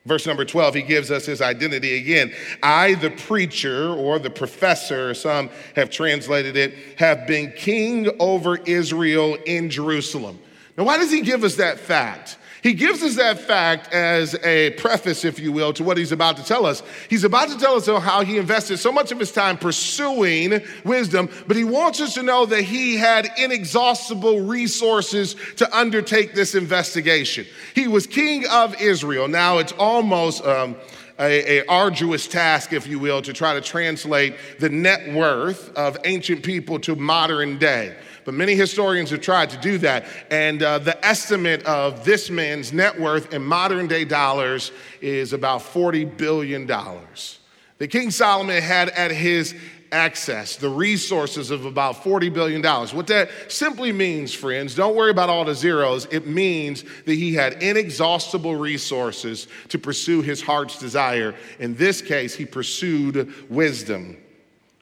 Verse 0.06 0.26
number 0.26 0.44
12, 0.44 0.75
he 0.75 0.82
gives 0.82 1.11
us 1.11 1.25
his 1.25 1.40
identity 1.40 1.96
again. 1.96 2.30
I, 2.62 2.94
the 2.94 3.11
preacher 3.11 3.88
or 3.88 4.18
the 4.18 4.28
professor, 4.28 5.14
some 5.14 5.49
have 5.76 5.88
translated 5.88 6.58
it, 6.58 6.75
have 6.99 7.26
been 7.26 7.52
king 7.52 8.11
over 8.20 8.58
Israel 8.58 9.38
in 9.46 9.70
Jerusalem. 9.70 10.38
Now, 10.76 10.84
why 10.84 10.99
does 10.99 11.11
he 11.11 11.23
give 11.23 11.42
us 11.42 11.56
that 11.56 11.80
fact? 11.80 12.37
He 12.64 12.73
gives 12.73 13.02
us 13.02 13.16
that 13.16 13.38
fact 13.38 13.92
as 13.92 14.35
a 14.42 14.71
preface, 14.71 15.26
if 15.26 15.38
you 15.38 15.52
will, 15.52 15.75
to 15.75 15.85
what 15.85 15.99
he's 15.99 16.12
about 16.12 16.38
to 16.38 16.44
tell 16.44 16.64
us. 16.64 16.83
He's 17.11 17.23
about 17.23 17.50
to 17.50 17.59
tell 17.59 17.75
us 17.75 17.87
how 17.87 18.25
he 18.25 18.38
invested 18.38 18.78
so 18.78 18.90
much 18.90 19.12
of 19.12 19.18
his 19.18 19.30
time 19.30 19.59
pursuing 19.59 20.62
wisdom, 20.83 21.28
but 21.47 21.59
he 21.59 21.64
wants 21.64 22.00
us 22.00 22.14
to 22.14 22.23
know 22.23 22.47
that 22.47 22.62
he 22.62 22.97
had 22.97 23.28
inexhaustible 23.37 24.40
resources 24.40 25.37
to 25.56 25.76
undertake 25.76 26.33
this 26.33 26.54
investigation. 26.54 27.44
He 27.75 27.87
was 27.87 28.06
king 28.06 28.47
of 28.50 28.80
Israel. 28.80 29.28
Now, 29.28 29.59
it's 29.59 29.73
almost. 29.73 30.42
Um, 30.42 30.76
a, 31.16 31.61
a, 31.61 31.66
arduous 31.66 32.26
task, 32.26 32.73
if 32.73 32.88
you 32.88 32.99
will, 32.99 33.23
to 33.23 33.33
try 33.33 33.54
to 33.54 33.61
translate 33.61 34.35
the 34.59 34.68
net 34.68 35.14
worth 35.14 35.73
of 35.76 35.97
ancient 36.04 36.42
people 36.42 36.80
to 36.80 36.97
modern 36.97 37.56
day. 37.56 37.94
But 38.25 38.35
many 38.35 38.54
historians 38.54 39.11
have 39.11 39.21
tried 39.21 39.50
to 39.50 39.59
do 39.59 39.78
that. 39.78 40.07
And 40.31 40.62
uh, 40.62 40.78
the 40.78 41.04
estimate 41.04 41.64
of 41.64 42.04
this 42.04 42.31
man's 42.31 42.73
net 42.73 42.99
worth 42.99 43.33
in 43.33 43.43
modern 43.43 43.87
day 43.87 44.04
dollars 44.04 44.73
is 45.00 45.33
about 45.33 45.61
$40 45.61 46.16
billion. 46.16 46.66
The 46.66 47.88
King 47.88 48.11
Solomon 48.11 48.62
had 48.62 48.88
at 48.90 49.11
his 49.11 49.54
access, 49.95 50.57
the 50.57 50.69
resources 50.69 51.50
of 51.50 51.64
about 51.64 52.02
$40 52.02 52.33
billion. 52.35 52.62
What 52.62 53.07
that 53.07 53.31
simply 53.49 53.93
means, 53.93 54.35
friends, 54.35 54.75
don't 54.75 54.97
worry 54.97 55.11
about 55.11 55.31
all 55.31 55.45
the 55.45 55.54
zeros. 55.54 56.07
It 56.11 56.26
means 56.26 56.83
that 57.07 57.14
he 57.14 57.35
had 57.35 57.62
inexhaustible 57.62 58.57
resources 58.57 59.47
to 59.69 59.78
pursue 59.78 60.21
his 60.21 60.43
heart's 60.43 60.78
desire. 60.78 61.35
In 61.61 61.76
this 61.76 62.02
case, 62.02 62.35
he 62.35 62.45
pursued 62.45 63.33
wisdom. 63.49 64.16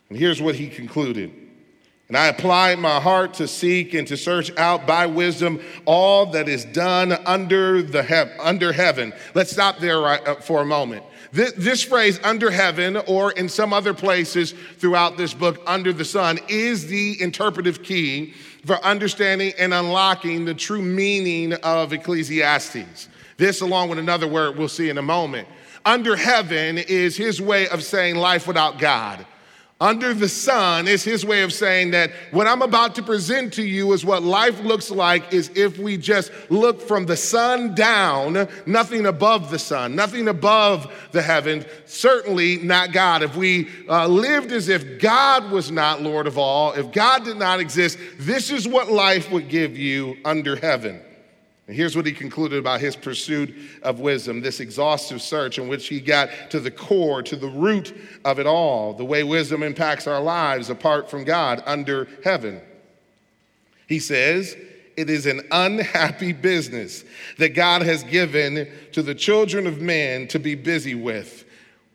And 0.09 0.19
here's 0.19 0.41
what 0.41 0.55
he 0.55 0.69
concluded 0.69 1.42
and 2.13 2.19
I 2.19 2.27
applied 2.27 2.79
my 2.79 3.01
heart 3.01 3.33
to 3.35 3.49
seek 3.49 3.95
and 3.95 4.07
to 4.09 4.19
search 4.19 4.55
out 4.59 4.87
by 4.87 5.07
wisdom 5.07 5.59
all 5.87 6.27
that 6.33 6.47
is 6.47 6.67
done 6.67 7.13
under, 7.25 7.83
the 7.83 8.03
he- 8.03 8.39
under 8.39 8.71
heaven. 8.71 9.15
Let's 9.33 9.51
stop 9.51 9.79
there 9.79 9.99
right, 9.99 10.21
uh, 10.29 10.35
for 10.35 10.61
a 10.61 10.67
moment. 10.67 11.05
This 11.33 11.83
phrase, 11.83 12.21
under 12.23 12.51
heaven, 12.51 12.99
or 13.07 13.33
in 13.33 13.49
some 13.49 13.73
other 13.73 13.95
places 13.95 14.53
throughout 14.77 15.17
this 15.17 15.33
book, 15.33 15.63
under 15.67 15.91
the 15.91 16.05
sun, 16.05 16.39
is 16.49 16.87
the 16.87 17.17
interpretive 17.19 17.83
key 17.83 18.35
for 18.67 18.77
understanding 18.85 19.55
and 19.59 19.73
unlocking 19.73 20.45
the 20.45 20.53
true 20.53 20.83
meaning 20.83 21.55
of 21.63 21.95
Ecclesiastes. 21.95 23.09
This, 23.39 23.63
along 23.63 23.89
with 23.89 23.99
another 23.99 24.29
word 24.29 24.59
we'll 24.59 24.69
see 24.69 24.91
in 24.91 24.99
a 24.99 25.03
moment. 25.03 25.49
Under 25.87 26.15
heaven 26.15 26.77
is 26.77 27.17
his 27.17 27.41
way 27.41 27.69
of 27.69 27.83
saying 27.83 28.17
life 28.17 28.47
without 28.47 28.79
God 28.79 29.25
under 29.83 30.15
the 30.15 30.29
sun 30.29 30.87
is 30.87 31.03
his 31.03 31.27
way 31.27 31.43
of 31.43 31.53
saying 31.53 31.91
that 31.91 32.13
what 32.31 32.47
I'm 32.47 32.63
about 32.63 32.95
to 32.95 33.03
present 33.03 33.53
to 33.55 33.65
you 33.65 33.93
is 33.93 34.05
what 34.05 34.23
life 34.23 34.61
looks 34.61 34.93
like 34.93 35.33
is 35.33 35.51
if 35.57 35.77
we 35.77 35.97
just 35.97 36.31
look 36.51 36.81
from 36.81 37.05
the 37.05 37.17
sun 37.17 37.75
down, 37.75 38.47
nothing 38.65 39.07
above 39.07 39.51
the 39.51 39.59
sun, 39.59 39.97
nothing 39.97 40.29
above 40.29 40.93
the 41.11 41.21
heavens, 41.21 41.65
certainly 41.85 42.59
not 42.59 42.93
God. 42.93 43.25
If 43.25 43.35
we 43.35 43.69
uh, 43.89 44.07
lived 44.07 44.53
as 44.53 44.69
if 44.69 45.01
God 45.01 45.51
was 45.51 45.73
not 45.73 46.01
Lord 46.01 46.29
of 46.29 46.39
all, 46.39 46.73
if 46.75 46.93
God 46.93 47.25
did 47.25 47.37
not 47.37 47.59
exist, 47.59 47.99
this 48.19 48.53
is 48.53 48.69
what 48.69 48.89
life 48.89 49.33
would 49.33 49.49
give 49.49 49.77
you 49.77 50.17
under 50.25 50.55
heaven. 50.55 51.03
And 51.69 51.77
here's 51.77 51.95
what 51.95 52.07
he 52.07 52.13
concluded 52.13 52.59
about 52.59 52.81
his 52.81 52.97
pursuit 52.97 53.55
of 53.83 54.01
wisdom 54.01 54.41
this 54.41 54.61
exhaustive 54.61 55.23
search 55.23 55.59
in 55.59 55.69
which 55.69 55.89
he 55.89 56.01
got 56.01 56.29
to 56.51 56.61
the 56.61 56.71
core, 56.71 57.23
to 57.23 57.37
the 57.37 57.49
root 57.49 57.97
of 58.25 58.39
it 58.39 58.47
all, 58.47 58.95
the 58.95 59.05
way 59.05 59.23
wisdom 59.23 59.63
impacts 59.63 60.07
our 60.07 60.21
lives 60.21 60.71
apart 60.71 61.09
from 61.09 61.25
God 61.25 61.63
under 61.67 62.09
heaven. 62.25 62.61
He 63.87 64.01
says, 64.01 64.57
it 64.97 65.09
is 65.09 65.27
an 65.27 65.43
unhappy 65.51 66.33
business 66.33 67.05
that 67.39 67.55
God 67.55 67.83
has 67.83 68.03
given 68.05 68.71
to 68.93 69.03
the 69.03 69.15
children 69.15 69.67
of 69.67 69.81
men 69.81 70.29
to 70.29 70.39
be 70.39 70.55
busy 70.55 70.95
with. 70.95 71.42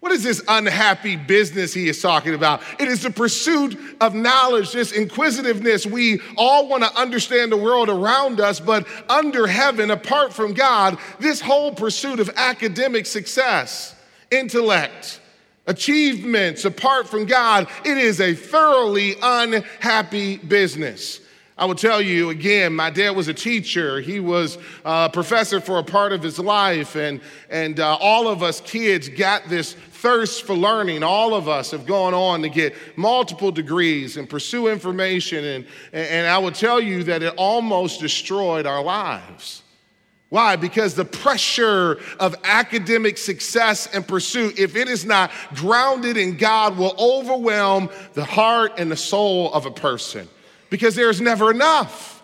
What 0.07 0.15
is 0.15 0.23
this 0.23 0.41
unhappy 0.47 1.17
business 1.17 1.73
he 1.73 1.89
is 1.89 2.01
talking 2.01 2.33
about? 2.33 2.61
It 2.79 2.87
is 2.87 3.03
the 3.03 3.11
pursuit 3.11 3.77
of 3.99 4.15
knowledge, 4.15 4.71
this 4.71 4.93
inquisitiveness. 4.93 5.85
We 5.85 6.21
all 6.37 6.69
want 6.69 6.83
to 6.83 6.97
understand 6.97 7.51
the 7.51 7.57
world 7.57 7.89
around 7.89 8.39
us, 8.39 8.61
but 8.61 8.87
under 9.09 9.47
heaven, 9.47 9.91
apart 9.91 10.31
from 10.31 10.53
God, 10.53 10.97
this 11.19 11.41
whole 11.41 11.73
pursuit 11.73 12.21
of 12.21 12.29
academic 12.37 13.05
success, 13.05 13.95
intellect, 14.31 15.19
achievements 15.65 16.63
apart 16.63 17.09
from 17.09 17.25
God, 17.25 17.67
it 17.83 17.97
is 17.97 18.21
a 18.21 18.33
thoroughly 18.33 19.15
unhappy 19.21 20.37
business. 20.37 21.19
I 21.59 21.65
will 21.65 21.75
tell 21.75 21.99
you 21.99 22.29
again, 22.29 22.75
my 22.75 22.91
dad 22.91 23.15
was 23.15 23.29
a 23.29 23.33
teacher. 23.33 23.99
He 23.99 24.19
was 24.19 24.59
a 24.85 25.09
professor 25.09 25.59
for 25.59 25.79
a 25.79 25.83
part 25.83 26.13
of 26.13 26.21
his 26.21 26.37
life. 26.37 26.95
And, 26.95 27.19
and 27.49 27.79
uh, 27.79 27.97
all 27.99 28.27
of 28.27 28.43
us 28.43 28.61
kids 28.61 29.09
got 29.09 29.49
this 29.49 29.75
thirst 29.97 30.43
for 30.43 30.53
learning. 30.55 31.03
All 31.03 31.33
of 31.33 31.47
us 31.47 31.71
have 31.71 31.85
gone 31.85 32.13
on 32.13 32.41
to 32.43 32.49
get 32.49 32.75
multiple 32.97 33.51
degrees 33.51 34.17
and 34.17 34.29
pursue 34.29 34.67
information. 34.67 35.43
And, 35.43 35.65
and 35.91 36.27
I 36.27 36.37
will 36.37 36.51
tell 36.51 36.79
you 36.79 37.03
that 37.03 37.23
it 37.23 37.33
almost 37.37 37.99
destroyed 37.99 38.65
our 38.65 38.83
lives. 38.83 39.63
Why? 40.29 40.57
Because 40.57 40.93
the 40.93 41.05
pressure 41.05 41.99
of 42.19 42.35
academic 42.43 43.17
success 43.17 43.87
and 43.93 44.05
pursuit, 44.05 44.59
if 44.59 44.75
it 44.75 44.89
is 44.89 45.05
not 45.05 45.31
grounded 45.55 46.17
in 46.17 46.35
God, 46.37 46.77
will 46.77 46.95
overwhelm 46.99 47.89
the 48.13 48.25
heart 48.25 48.73
and 48.77 48.91
the 48.91 48.97
soul 48.97 49.53
of 49.53 49.65
a 49.65 49.71
person 49.71 50.27
because 50.69 50.95
there's 50.95 51.21
never 51.21 51.49
enough. 51.49 52.16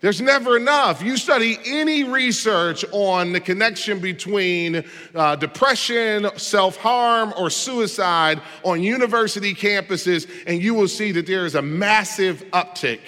There's 0.00 0.20
never 0.20 0.58
enough. 0.58 1.02
You 1.02 1.16
study 1.16 1.58
any 1.64 2.04
research 2.04 2.84
on 2.92 3.32
the 3.32 3.40
connection 3.40 3.98
between 3.98 4.84
uh, 5.14 5.36
depression, 5.36 6.28
self 6.36 6.76
harm, 6.76 7.32
or 7.38 7.48
suicide 7.48 8.42
on 8.62 8.82
university 8.82 9.54
campuses, 9.54 10.28
and 10.46 10.62
you 10.62 10.74
will 10.74 10.88
see 10.88 11.12
that 11.12 11.26
there 11.26 11.46
is 11.46 11.54
a 11.54 11.62
massive 11.62 12.44
uptick. 12.52 13.00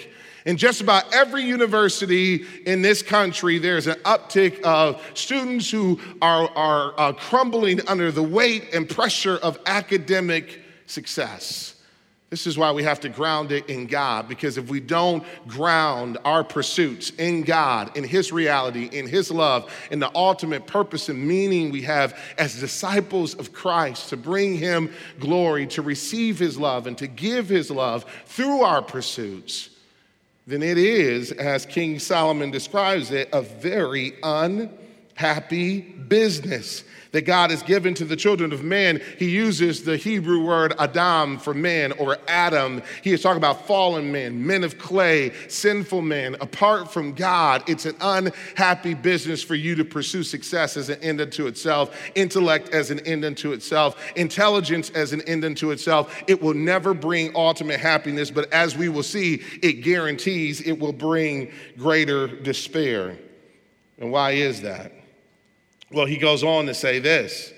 In 0.45 0.57
just 0.57 0.81
about 0.81 1.13
every 1.13 1.43
university 1.43 2.45
in 2.65 2.81
this 2.81 3.03
country, 3.03 3.59
there's 3.59 3.85
an 3.85 3.99
uptick 3.99 4.59
of 4.61 4.99
students 5.13 5.69
who 5.69 5.99
are, 6.23 6.49
are 6.55 6.93
uh, 6.97 7.13
crumbling 7.13 7.87
under 7.87 8.11
the 8.11 8.23
weight 8.23 8.73
and 8.73 8.89
pressure 8.89 9.37
of 9.37 9.59
academic 9.67 10.61
success. 10.87 11.75
This 12.29 12.45
is 12.45 12.59
why 12.59 12.71
we 12.71 12.83
have 12.83 12.99
to 12.99 13.09
ground 13.09 13.51
it 13.51 13.67
in 13.69 13.87
God, 13.87 14.29
because 14.29 14.59
if 14.59 14.69
we 14.69 14.79
don't 14.79 15.23
ground 15.47 16.19
our 16.23 16.43
pursuits 16.43 17.09
in 17.11 17.41
God, 17.41 17.97
in 17.97 18.03
His 18.03 18.31
reality, 18.31 18.85
in 18.91 19.07
His 19.07 19.31
love, 19.31 19.71
in 19.89 19.97
the 19.97 20.11
ultimate 20.15 20.67
purpose 20.67 21.09
and 21.09 21.27
meaning 21.27 21.71
we 21.71 21.81
have 21.83 22.15
as 22.37 22.59
disciples 22.59 23.33
of 23.33 23.51
Christ 23.51 24.09
to 24.09 24.17
bring 24.17 24.55
Him 24.55 24.93
glory, 25.19 25.65
to 25.67 25.81
receive 25.81 26.37
His 26.37 26.55
love, 26.55 26.85
and 26.85 26.97
to 26.99 27.07
give 27.07 27.49
His 27.49 27.71
love 27.71 28.05
through 28.27 28.61
our 28.61 28.83
pursuits, 28.83 29.71
then 30.45 30.61
it 30.61 30.77
is, 30.77 31.31
as 31.31 31.65
King 31.65 31.97
Solomon 31.97 32.51
describes 32.51 33.09
it, 33.09 33.29
a 33.33 33.41
very 33.41 34.13
unhappy 35.19 35.81
business 35.81 36.85
that 37.11 37.23
God 37.25 37.49
has 37.49 37.63
given 37.63 37.93
to 37.95 38.05
the 38.05 38.15
children 38.15 38.53
of 38.53 38.63
man, 38.63 39.01
he 39.17 39.29
uses 39.29 39.83
the 39.83 39.97
Hebrew 39.97 40.45
word 40.45 40.73
Adam 40.79 41.39
for 41.39 41.53
man 41.53 41.91
or 41.93 42.17
Adam. 42.27 42.83
He 43.03 43.11
is 43.11 43.21
talking 43.21 43.37
about 43.37 43.65
fallen 43.65 44.11
men, 44.11 44.45
men 44.45 44.63
of 44.63 44.77
clay, 44.77 45.33
sinful 45.49 46.03
men. 46.03 46.35
Apart 46.39 46.93
from 46.93 47.13
God, 47.13 47.63
it's 47.67 47.85
an 47.85 47.95
unhappy 47.99 48.93
business 48.93 49.43
for 49.43 49.55
you 49.55 49.75
to 49.75 49.83
pursue 49.83 50.23
success 50.23 50.77
as 50.77 50.89
an 50.89 51.01
end 51.01 51.19
unto 51.19 51.47
itself, 51.47 51.99
intellect 52.15 52.69
as 52.69 52.91
an 52.91 52.99
end 53.07 53.25
unto 53.25 53.51
itself, 53.51 54.01
intelligence 54.15 54.91
as 54.91 55.11
an 55.11 55.21
end 55.23 55.43
unto 55.43 55.71
itself. 55.71 56.23
It 56.27 56.41
will 56.41 56.53
never 56.53 56.93
bring 56.93 57.35
ultimate 57.35 57.79
happiness, 57.79 58.29
but 58.29 58.53
as 58.53 58.77
we 58.77 58.87
will 58.87 59.03
see, 59.03 59.41
it 59.63 59.81
guarantees 59.81 60.61
it 60.61 60.79
will 60.79 60.93
bring 60.93 61.51
greater 61.77 62.27
despair. 62.27 63.17
And 63.97 64.11
why 64.11 64.31
is 64.31 64.61
that? 64.61 64.93
Well, 65.91 66.05
he 66.05 66.17
goes 66.17 66.43
on 66.43 66.67
to 66.67 66.73
say 66.73 66.99
this. 66.99 67.53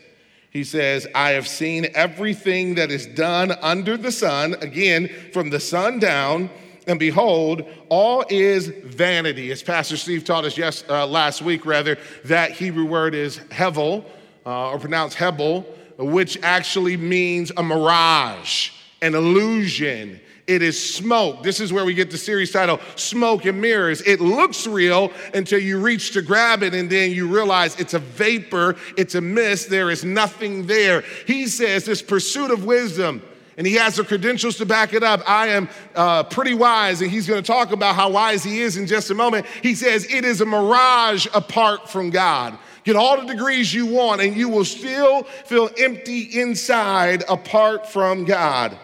He 0.51 0.63
says, 0.63 1.07
I 1.15 1.31
have 1.31 1.47
seen 1.47 1.87
everything 1.93 2.75
that 2.75 2.91
is 2.91 3.05
done 3.05 3.51
under 3.61 3.95
the 3.95 4.11
sun, 4.11 4.55
again, 4.55 5.09
from 5.31 5.49
the 5.49 5.59
sun 5.59 5.99
down, 5.99 6.49
and 6.87 6.99
behold, 6.99 7.63
all 7.89 8.25
is 8.29 8.67
vanity. 8.67 9.51
As 9.51 9.63
Pastor 9.63 9.95
Steve 9.95 10.25
taught 10.25 10.43
us 10.43 10.57
yes, 10.57 10.83
uh, 10.89 11.07
last 11.07 11.41
week, 11.41 11.65
rather, 11.65 11.97
that 12.25 12.51
Hebrew 12.51 12.85
word 12.85 13.15
is 13.15 13.37
hevel, 13.49 14.03
uh, 14.45 14.71
or 14.71 14.79
pronounced 14.79 15.15
hebel, 15.15 15.61
which 15.97 16.37
actually 16.41 16.97
means 16.97 17.51
a 17.55 17.63
mirage, 17.63 18.71
an 19.01 19.15
illusion. 19.15 20.19
It 20.51 20.61
is 20.61 20.95
smoke. 20.95 21.43
This 21.43 21.61
is 21.61 21.71
where 21.71 21.85
we 21.85 21.93
get 21.93 22.11
the 22.11 22.17
series 22.17 22.51
title, 22.51 22.81
Smoke 22.97 23.45
and 23.45 23.61
Mirrors. 23.61 24.01
It 24.01 24.19
looks 24.19 24.67
real 24.67 25.13
until 25.33 25.59
you 25.59 25.79
reach 25.79 26.11
to 26.11 26.21
grab 26.21 26.61
it 26.61 26.73
and 26.73 26.89
then 26.89 27.11
you 27.11 27.25
realize 27.25 27.79
it's 27.79 27.93
a 27.93 27.99
vapor, 27.99 28.75
it's 28.97 29.15
a 29.15 29.21
mist, 29.21 29.69
there 29.69 29.89
is 29.89 30.03
nothing 30.03 30.67
there. 30.67 31.05
He 31.25 31.47
says 31.47 31.85
this 31.85 32.01
pursuit 32.01 32.51
of 32.51 32.65
wisdom 32.65 33.21
And 33.57 33.65
he 33.65 33.75
has 33.75 33.95
the 33.95 34.03
credentials 34.03 34.57
to 34.57 34.65
back 34.65 34.93
it 34.93 35.03
up. 35.03 35.21
I 35.25 35.47
am 35.47 35.69
uh, 35.95 36.23
pretty 36.23 36.53
wise, 36.53 37.01
and 37.01 37.09
he's 37.09 37.27
going 37.27 37.41
to 37.41 37.47
talk 37.47 37.71
about 37.71 37.95
how 37.95 38.09
wise 38.09 38.43
he 38.43 38.59
is 38.59 38.75
in 38.75 38.87
just 38.87 39.09
a 39.09 39.15
moment. 39.15 39.45
He 39.63 39.73
says, 39.73 40.05
It 40.11 40.25
is 40.25 40.41
a 40.41 40.45
mirage 40.45 41.27
apart 41.33 41.89
from 41.89 42.09
God. 42.09 42.57
Get 42.83 42.97
all 42.97 43.21
the 43.21 43.27
degrees 43.27 43.73
you 43.73 43.85
want, 43.85 44.19
and 44.19 44.35
you 44.35 44.49
will 44.49 44.65
still 44.65 45.23
feel 45.23 45.69
empty 45.77 46.41
inside 46.41 47.23
apart 47.29 47.87
from 47.87 48.25
God. 48.25 48.77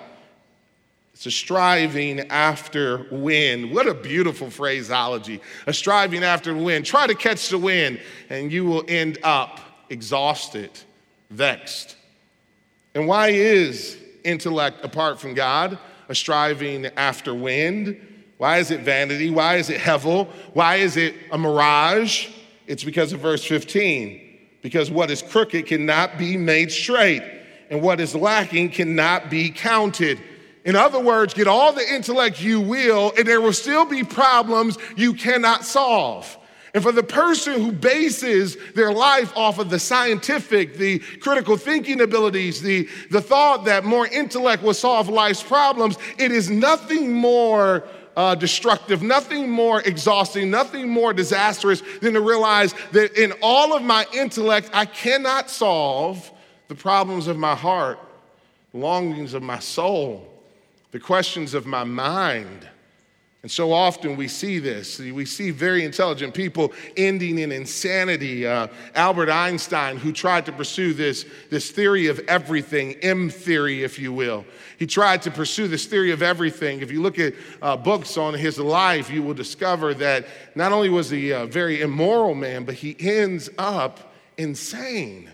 It's 1.17 1.25
a 1.25 1.31
striving 1.31 2.19
after 2.29 3.07
wind. 3.09 3.71
What 3.71 3.87
a 3.87 3.95
beautiful 3.95 4.51
phraseology. 4.51 5.41
A 5.65 5.73
striving 5.73 6.23
after 6.23 6.53
wind. 6.53 6.85
Try 6.85 7.07
to 7.07 7.15
catch 7.15 7.49
the 7.49 7.57
wind, 7.57 7.99
and 8.29 8.51
you 8.51 8.65
will 8.65 8.83
end 8.87 9.17
up 9.23 9.59
exhausted, 9.89 10.69
vexed. 11.31 11.95
And 12.93 13.07
why 13.07 13.29
is 13.29 13.97
intellect 14.25 14.85
apart 14.85 15.19
from 15.19 15.33
God 15.33 15.79
a 16.07 16.13
striving 16.13 16.85
after 16.85 17.33
wind? 17.33 17.99
Why 18.37 18.59
is 18.59 18.69
it 18.69 18.81
vanity? 18.81 19.31
Why 19.31 19.55
is 19.55 19.71
it 19.71 19.81
hevel? 19.81 20.27
Why 20.53 20.75
is 20.75 20.97
it 20.97 21.15
a 21.31 21.37
mirage? 21.39 22.27
It's 22.67 22.83
because 22.83 23.11
of 23.11 23.21
verse 23.21 23.43
15. 23.43 24.37
Because 24.61 24.91
what 24.91 25.09
is 25.09 25.23
crooked 25.23 25.65
cannot 25.65 26.19
be 26.19 26.37
made 26.37 26.71
straight, 26.71 27.23
and 27.71 27.81
what 27.81 27.99
is 27.99 28.13
lacking 28.13 28.69
cannot 28.69 29.31
be 29.31 29.49
counted. 29.49 30.19
In 30.67 30.75
other 30.75 30.99
words, 30.99 31.33
get 31.33 31.47
all 31.47 31.71
the 31.71 31.93
intellect 31.93 32.41
you 32.41 32.59
will, 32.59 33.13
and 33.17 33.25
there 33.25 33.39
will 33.39 33.53
still 33.53 33.85
be 33.85 34.03
problems 34.03 34.77
you 34.97 35.13
cannot 35.13 35.63
solve. 35.63 36.37
And 36.73 36.83
for 36.83 36.91
the 36.91 37.03
person 37.03 37.53
who 37.53 37.71
bases 37.71 38.57
their 38.75 38.91
life 38.91 39.31
off 39.37 39.59
of 39.59 39.69
the 39.69 39.79
scientific, 39.79 40.75
the 40.75 40.99
critical 41.21 41.55
thinking 41.55 42.01
abilities, 42.01 42.61
the, 42.61 42.89
the 43.11 43.21
thought 43.21 43.63
that 43.63 43.85
more 43.85 44.07
intellect 44.07 44.61
will 44.61 44.73
solve 44.73 45.07
life's 45.07 45.41
problems, 45.41 45.97
it 46.19 46.33
is 46.33 46.49
nothing 46.49 47.13
more 47.13 47.85
uh, 48.17 48.35
destructive, 48.35 49.01
nothing 49.01 49.49
more 49.49 49.81
exhausting, 49.83 50.51
nothing 50.51 50.89
more 50.89 51.13
disastrous 51.13 51.81
than 52.01 52.13
to 52.13 52.19
realize 52.19 52.75
that 52.91 53.13
in 53.13 53.31
all 53.41 53.73
of 53.73 53.83
my 53.83 54.05
intellect, 54.13 54.69
I 54.73 54.83
cannot 54.83 55.49
solve 55.49 56.29
the 56.67 56.75
problems 56.75 57.27
of 57.27 57.37
my 57.37 57.55
heart, 57.55 57.99
longings 58.73 59.33
of 59.33 59.41
my 59.41 59.59
soul, 59.59 60.33
the 60.91 60.99
questions 60.99 61.53
of 61.53 61.65
my 61.65 61.83
mind. 61.83 62.67
And 63.43 63.51
so 63.51 63.71
often 63.71 64.17
we 64.17 64.27
see 64.27 64.59
this. 64.59 64.99
We 64.99 65.23
see 65.23 65.51
very 65.51 65.85
intelligent 65.85 66.33
people 66.33 66.73
ending 66.97 67.39
in 67.39 67.51
insanity. 67.51 68.47
Uh, 68.47 68.67
Albert 68.95 69.29
Einstein, 69.29 69.95
who 69.95 70.11
tried 70.11 70.45
to 70.47 70.51
pursue 70.51 70.93
this, 70.93 71.25
this 71.49 71.71
theory 71.71 72.07
of 72.07 72.19
everything, 72.27 72.95
M 72.95 73.29
theory, 73.29 73.83
if 73.83 73.99
you 73.99 74.11
will. 74.11 74.43
He 74.79 74.87
tried 74.87 75.21
to 75.21 75.31
pursue 75.31 75.67
this 75.67 75.85
theory 75.85 76.11
of 76.11 76.21
everything. 76.21 76.81
If 76.81 76.91
you 76.91 77.01
look 77.01 77.19
at 77.19 77.35
uh, 77.61 77.77
books 77.77 78.17
on 78.17 78.33
his 78.33 78.59
life, 78.59 79.09
you 79.09 79.23
will 79.23 79.35
discover 79.35 79.93
that 79.93 80.27
not 80.55 80.71
only 80.71 80.89
was 80.89 81.09
he 81.09 81.31
a 81.31 81.45
very 81.45 81.81
immoral 81.81 82.35
man, 82.35 82.65
but 82.65 82.75
he 82.75 82.97
ends 82.99 83.49
up 83.57 84.13
insane. 84.37 85.29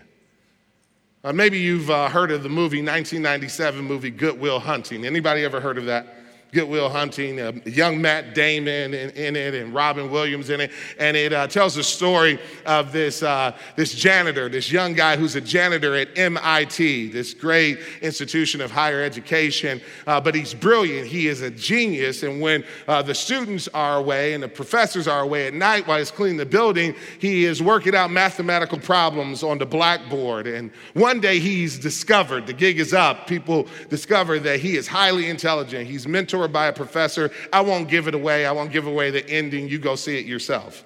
Uh, 1.25 1.31
maybe 1.31 1.57
you've 1.57 1.89
uh, 1.89 2.09
heard 2.09 2.31
of 2.31 2.43
the 2.43 2.49
movie 2.49 2.79
1997 2.79 3.81
movie 3.81 4.09
Good 4.09 4.37
Will 4.41 4.59
Hunting. 4.59 5.05
Anybody 5.05 5.45
ever 5.45 5.61
heard 5.61 5.77
of 5.77 5.85
that? 5.85 6.17
Good 6.53 6.69
Will 6.69 6.87
Hunting, 6.87 7.39
uh, 7.39 7.51
young 7.65 7.99
Matt 7.99 8.35
Damon 8.35 8.93
in, 8.93 9.09
in, 9.11 9.35
it, 9.35 9.55
and 9.55 9.73
Robin 9.73 10.11
Williams 10.11 10.51
in 10.51 10.61
it. 10.61 10.71
And 10.99 11.17
it 11.17 11.33
uh, 11.33 11.47
tells 11.47 11.73
the 11.73 11.83
story 11.83 12.39
of 12.67 12.91
this, 12.91 13.23
uh, 13.23 13.57
this 13.75 13.95
janitor, 13.95 14.49
this 14.49 14.71
young 14.71 14.93
guy 14.93 15.17
who's 15.17 15.35
a 15.35 15.41
janitor 15.41 15.95
at 15.95 16.15
MIT, 16.15 17.09
this 17.09 17.33
great 17.33 17.79
institution 18.03 18.61
of 18.61 18.69
higher 18.69 19.01
education. 19.01 19.81
Uh, 20.05 20.21
but 20.21 20.35
he's 20.35 20.53
brilliant, 20.53 21.07
he 21.07 21.27
is 21.27 21.41
a 21.41 21.49
genius. 21.49 22.21
And 22.21 22.39
when 22.39 22.63
uh, 22.87 23.01
the 23.01 23.15
students 23.15 23.67
are 23.73 23.97
away 23.97 24.35
and 24.35 24.43
the 24.43 24.47
professors 24.47 25.07
are 25.07 25.21
away 25.21 25.47
at 25.47 25.55
night 25.55 25.87
while 25.87 25.97
he's 25.97 26.11
cleaning 26.11 26.37
the 26.37 26.45
building, 26.45 26.93
he 27.17 27.45
is 27.45 27.63
working 27.63 27.95
out 27.95 28.11
mathematical 28.11 28.77
problems 28.77 29.41
on 29.41 29.57
the 29.57 29.65
blackboard. 29.65 30.45
And 30.45 30.69
one 30.93 31.19
day 31.19 31.39
he's 31.39 31.79
discovered, 31.79 32.45
the 32.45 32.53
gig 32.53 32.79
is 32.79 32.93
up, 32.93 33.25
people 33.25 33.67
discover 33.89 34.37
that 34.39 34.59
he 34.59 34.77
is 34.77 34.87
highly 34.87 35.29
intelligent, 35.31 35.87
he's 35.87 36.05
mentored 36.05 36.42
by 36.47 36.67
a 36.67 36.73
professor. 36.73 37.31
I 37.51 37.61
won't 37.61 37.87
give 37.87 38.07
it 38.07 38.15
away. 38.15 38.45
I 38.45 38.51
won't 38.51 38.71
give 38.71 38.87
away 38.87 39.11
the 39.11 39.27
ending. 39.29 39.67
You 39.69 39.79
go 39.79 39.95
see 39.95 40.17
it 40.17 40.25
yourself. 40.25 40.83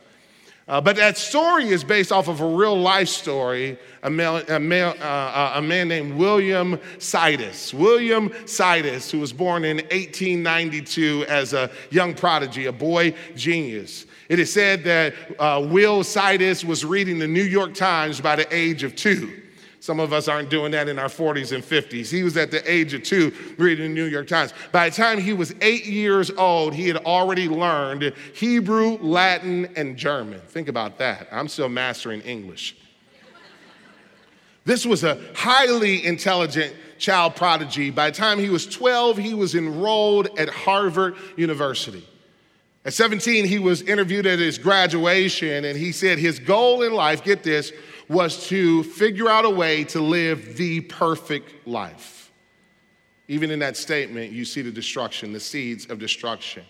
Uh, 0.68 0.82
but 0.82 0.98
that 0.98 1.18
story 1.18 1.70
is 1.70 1.82
based 1.82 2.12
off 2.12 2.28
of 2.28 2.42
a 2.42 2.46
real 2.46 2.78
life 2.78 3.08
story, 3.08 3.78
a, 4.04 4.10
male, 4.10 4.44
a, 4.50 4.60
male, 4.60 4.94
uh, 5.00 5.04
uh 5.04 5.52
a 5.56 5.62
man 5.62 5.88
named 5.88 6.18
William 6.18 6.78
Sidis. 6.98 7.74
William 7.74 8.30
Sidis, 8.44 9.10
who 9.10 9.20
was 9.20 9.32
born 9.32 9.64
in 9.64 9.78
1892 9.78 11.26
as 11.30 11.54
a 11.54 11.72
young 11.90 12.14
prodigy, 12.14 12.66
a 12.66 12.74
boy 12.74 13.14
genius. 13.34 14.06
It 14.28 14.40
is 14.40 14.52
said 14.52 14.84
that 14.84 15.14
uh, 15.40 15.66
Will 15.70 16.04
Sidis 16.04 16.66
was 16.66 16.84
reading 16.84 17.18
the 17.18 17.28
New 17.28 17.44
York 17.44 17.74
Times 17.74 18.20
by 18.20 18.36
the 18.36 18.54
age 18.54 18.84
of 18.84 18.94
two. 18.94 19.42
Some 19.80 20.00
of 20.00 20.12
us 20.12 20.28
aren't 20.28 20.50
doing 20.50 20.72
that 20.72 20.90
in 20.90 20.98
our 20.98 21.08
40s 21.08 21.54
and 21.54 21.64
50s. 21.64 22.10
He 22.10 22.24
was 22.24 22.36
at 22.36 22.52
the 22.52 22.70
age 22.70 22.94
of 22.94 23.04
two 23.04 23.32
reading 23.58 23.90
the 23.90 23.94
New 23.94 24.06
York 24.06 24.28
Times. 24.28 24.54
By 24.72 24.90
the 24.90 24.96
time 24.96 25.20
he 25.20 25.34
was 25.34 25.54
eight 25.62 25.86
years 25.86 26.32
old, 26.32 26.74
he 26.74 26.88
had 26.88 26.98
already 26.98 27.48
learned 27.48 28.14
Hebrew, 28.34 28.98
Latin, 28.98 29.70
and 29.76 29.96
German. 29.96 30.42
Think 30.48 30.68
about 30.68 30.98
that. 30.98 31.28
I'm 31.32 31.48
still 31.48 31.70
mastering 31.70 32.22
English. 32.22 32.76
This 34.66 34.86
was 34.86 35.06
a 35.06 35.22
highly 35.34 36.06
intelligent 36.06 36.76
child 36.98 37.36
prodigy. 37.36 37.90
By 37.90 38.10
the 38.10 38.18
time 38.18 38.40
he 38.40 38.50
was 38.50 38.66
12, 38.66 39.18
he 39.18 39.34
was 39.34 39.56
enrolled 39.56 40.38
at 40.38 40.50
Harvard 40.50 41.16
University. 41.38 42.06
At 42.84 42.94
17, 42.94 43.46
he 43.46 43.60
was 43.60 43.82
interviewed 43.82 44.26
at 44.26 44.40
his 44.40 44.58
graduation, 44.58 45.66
and 45.66 45.78
he 45.78 45.92
said 45.92 46.18
his 46.20 46.40
goal 46.40 46.84
in 46.84 46.94
life, 46.94 47.24
get 47.24 47.44
this, 47.44 47.72
was 48.10 48.48
to 48.48 48.84
figure 48.84 49.30
out 49.30 49.46
a 49.46 49.50
way 49.50 49.84
to 49.86 50.00
live 50.00 50.58
the 50.58 50.82
perfect 50.82 51.68
life. 51.68 52.32
Even 53.28 53.52
in 53.52 53.60
that 53.60 53.76
statement, 53.76 54.32
you 54.32 54.46
see 54.46 54.62
the 54.62 54.72
destruction, 54.72 55.34
the 55.34 55.40
seeds 55.40 55.88
of 55.88 56.00
destruction. 56.00 56.64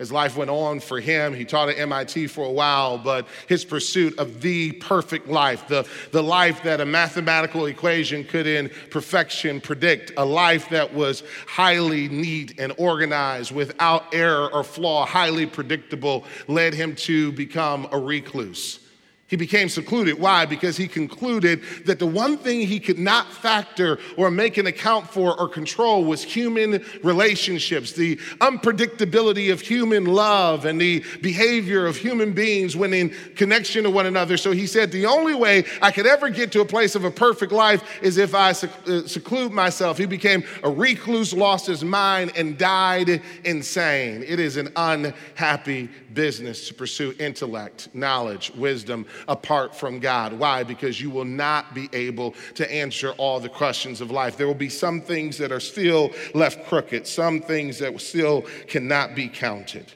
As 0.00 0.10
life 0.10 0.36
went 0.36 0.50
on 0.50 0.80
for 0.80 0.98
him, 0.98 1.32
he 1.32 1.44
taught 1.44 1.68
at 1.68 1.78
MIT 1.78 2.26
for 2.26 2.44
a 2.44 2.50
while, 2.50 2.98
but 2.98 3.28
his 3.46 3.64
pursuit 3.64 4.18
of 4.18 4.40
the 4.40 4.72
perfect 4.72 5.28
life, 5.28 5.68
the, 5.68 5.86
the 6.10 6.22
life 6.22 6.64
that 6.64 6.80
a 6.80 6.84
mathematical 6.84 7.66
equation 7.66 8.24
could 8.24 8.48
in 8.48 8.70
perfection 8.90 9.60
predict, 9.60 10.10
a 10.16 10.24
life 10.24 10.68
that 10.70 10.92
was 10.92 11.22
highly 11.46 12.08
neat 12.08 12.58
and 12.58 12.74
organized, 12.76 13.52
without 13.52 14.12
error 14.12 14.52
or 14.52 14.64
flaw, 14.64 15.06
highly 15.06 15.46
predictable, 15.46 16.24
led 16.48 16.74
him 16.74 16.96
to 16.96 17.30
become 17.30 17.86
a 17.92 17.98
recluse. 17.98 18.80
He 19.26 19.36
became 19.36 19.70
secluded. 19.70 20.20
Why? 20.20 20.44
Because 20.44 20.76
he 20.76 20.86
concluded 20.86 21.62
that 21.86 21.98
the 21.98 22.06
one 22.06 22.36
thing 22.36 22.60
he 22.60 22.78
could 22.78 22.98
not 22.98 23.32
factor 23.32 23.98
or 24.18 24.30
make 24.30 24.58
an 24.58 24.66
account 24.66 25.08
for 25.08 25.40
or 25.40 25.48
control 25.48 26.04
was 26.04 26.22
human 26.22 26.84
relationships, 27.02 27.92
the 27.92 28.16
unpredictability 28.42 29.50
of 29.50 29.62
human 29.62 30.04
love 30.04 30.66
and 30.66 30.78
the 30.78 31.02
behavior 31.22 31.86
of 31.86 31.96
human 31.96 32.32
beings 32.32 32.76
when 32.76 32.92
in 32.92 33.14
connection 33.34 33.84
to 33.84 33.90
one 33.90 34.04
another. 34.04 34.36
So 34.36 34.52
he 34.52 34.66
said, 34.66 34.92
The 34.92 35.06
only 35.06 35.34
way 35.34 35.64
I 35.80 35.90
could 35.90 36.06
ever 36.06 36.28
get 36.28 36.52
to 36.52 36.60
a 36.60 36.66
place 36.66 36.94
of 36.94 37.04
a 37.04 37.10
perfect 37.10 37.50
life 37.50 38.02
is 38.02 38.18
if 38.18 38.34
I 38.34 38.50
uh, 38.50 39.06
seclude 39.06 39.52
myself. 39.52 39.96
He 39.96 40.04
became 40.04 40.44
a 40.62 40.70
recluse, 40.70 41.32
lost 41.32 41.66
his 41.66 41.82
mind, 41.82 42.32
and 42.36 42.58
died 42.58 43.22
insane. 43.44 44.22
It 44.22 44.38
is 44.38 44.58
an 44.58 44.70
unhappy 44.76 45.88
business 46.12 46.68
to 46.68 46.74
pursue 46.74 47.14
intellect, 47.18 47.88
knowledge, 47.94 48.52
wisdom 48.54 49.06
apart 49.28 49.74
from 49.74 50.00
God. 50.00 50.32
Why? 50.32 50.62
Because 50.62 51.00
you 51.00 51.10
will 51.10 51.24
not 51.24 51.74
be 51.74 51.88
able 51.92 52.34
to 52.54 52.72
answer 52.72 53.12
all 53.12 53.40
the 53.40 53.48
questions 53.48 54.00
of 54.00 54.10
life. 54.10 54.36
There 54.36 54.46
will 54.46 54.54
be 54.54 54.68
some 54.68 55.00
things 55.00 55.38
that 55.38 55.52
are 55.52 55.60
still 55.60 56.10
left 56.34 56.66
crooked, 56.66 57.06
some 57.06 57.40
things 57.40 57.78
that 57.78 58.00
still 58.00 58.42
cannot 58.66 59.14
be 59.14 59.28
counted. 59.28 59.92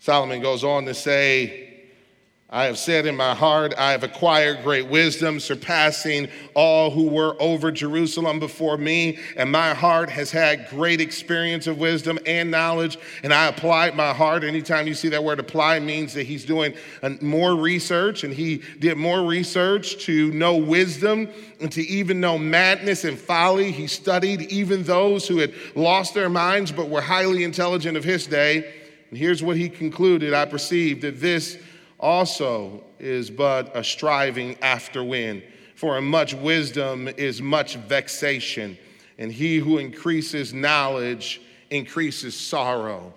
Solomon 0.00 0.40
goes 0.40 0.64
on 0.64 0.84
to 0.86 0.94
say, 0.94 1.67
I 2.50 2.64
have 2.64 2.78
said 2.78 3.04
in 3.04 3.14
my 3.14 3.34
heart, 3.34 3.74
I 3.76 3.90
have 3.90 4.04
acquired 4.04 4.62
great 4.62 4.88
wisdom, 4.88 5.38
surpassing 5.38 6.28
all 6.54 6.90
who 6.90 7.06
were 7.06 7.36
over 7.38 7.70
Jerusalem 7.70 8.40
before 8.40 8.78
me. 8.78 9.18
And 9.36 9.52
my 9.52 9.74
heart 9.74 10.08
has 10.08 10.30
had 10.30 10.66
great 10.70 11.02
experience 11.02 11.66
of 11.66 11.76
wisdom 11.76 12.18
and 12.24 12.50
knowledge. 12.50 12.96
And 13.22 13.34
I 13.34 13.48
applied 13.48 13.96
my 13.96 14.14
heart. 14.14 14.44
Anytime 14.44 14.86
you 14.86 14.94
see 14.94 15.10
that 15.10 15.22
word 15.22 15.40
apply, 15.40 15.78
means 15.80 16.14
that 16.14 16.22
he's 16.22 16.46
doing 16.46 16.72
more 17.20 17.54
research. 17.54 18.24
And 18.24 18.32
he 18.32 18.62
did 18.78 18.96
more 18.96 19.26
research 19.26 20.02
to 20.06 20.30
know 20.32 20.56
wisdom 20.56 21.28
and 21.60 21.70
to 21.72 21.82
even 21.82 22.18
know 22.18 22.38
madness 22.38 23.04
and 23.04 23.18
folly. 23.18 23.72
He 23.72 23.86
studied 23.86 24.50
even 24.50 24.84
those 24.84 25.28
who 25.28 25.36
had 25.36 25.52
lost 25.74 26.14
their 26.14 26.30
minds 26.30 26.72
but 26.72 26.88
were 26.88 27.02
highly 27.02 27.44
intelligent 27.44 27.98
of 27.98 28.04
his 28.04 28.26
day. 28.26 28.72
And 29.10 29.18
here's 29.18 29.42
what 29.42 29.58
he 29.58 29.68
concluded 29.68 30.32
I 30.32 30.46
perceived 30.46 31.02
that 31.02 31.20
this 31.20 31.58
also 31.98 32.84
is 32.98 33.30
but 33.30 33.76
a 33.76 33.82
striving 33.82 34.56
after 34.62 35.02
wind. 35.02 35.42
For 35.74 35.96
in 35.98 36.04
much 36.04 36.34
wisdom 36.34 37.08
is 37.08 37.40
much 37.40 37.76
vexation, 37.76 38.76
and 39.18 39.30
he 39.30 39.58
who 39.58 39.78
increases 39.78 40.52
knowledge 40.52 41.40
increases 41.70 42.36
sorrow. 42.36 43.12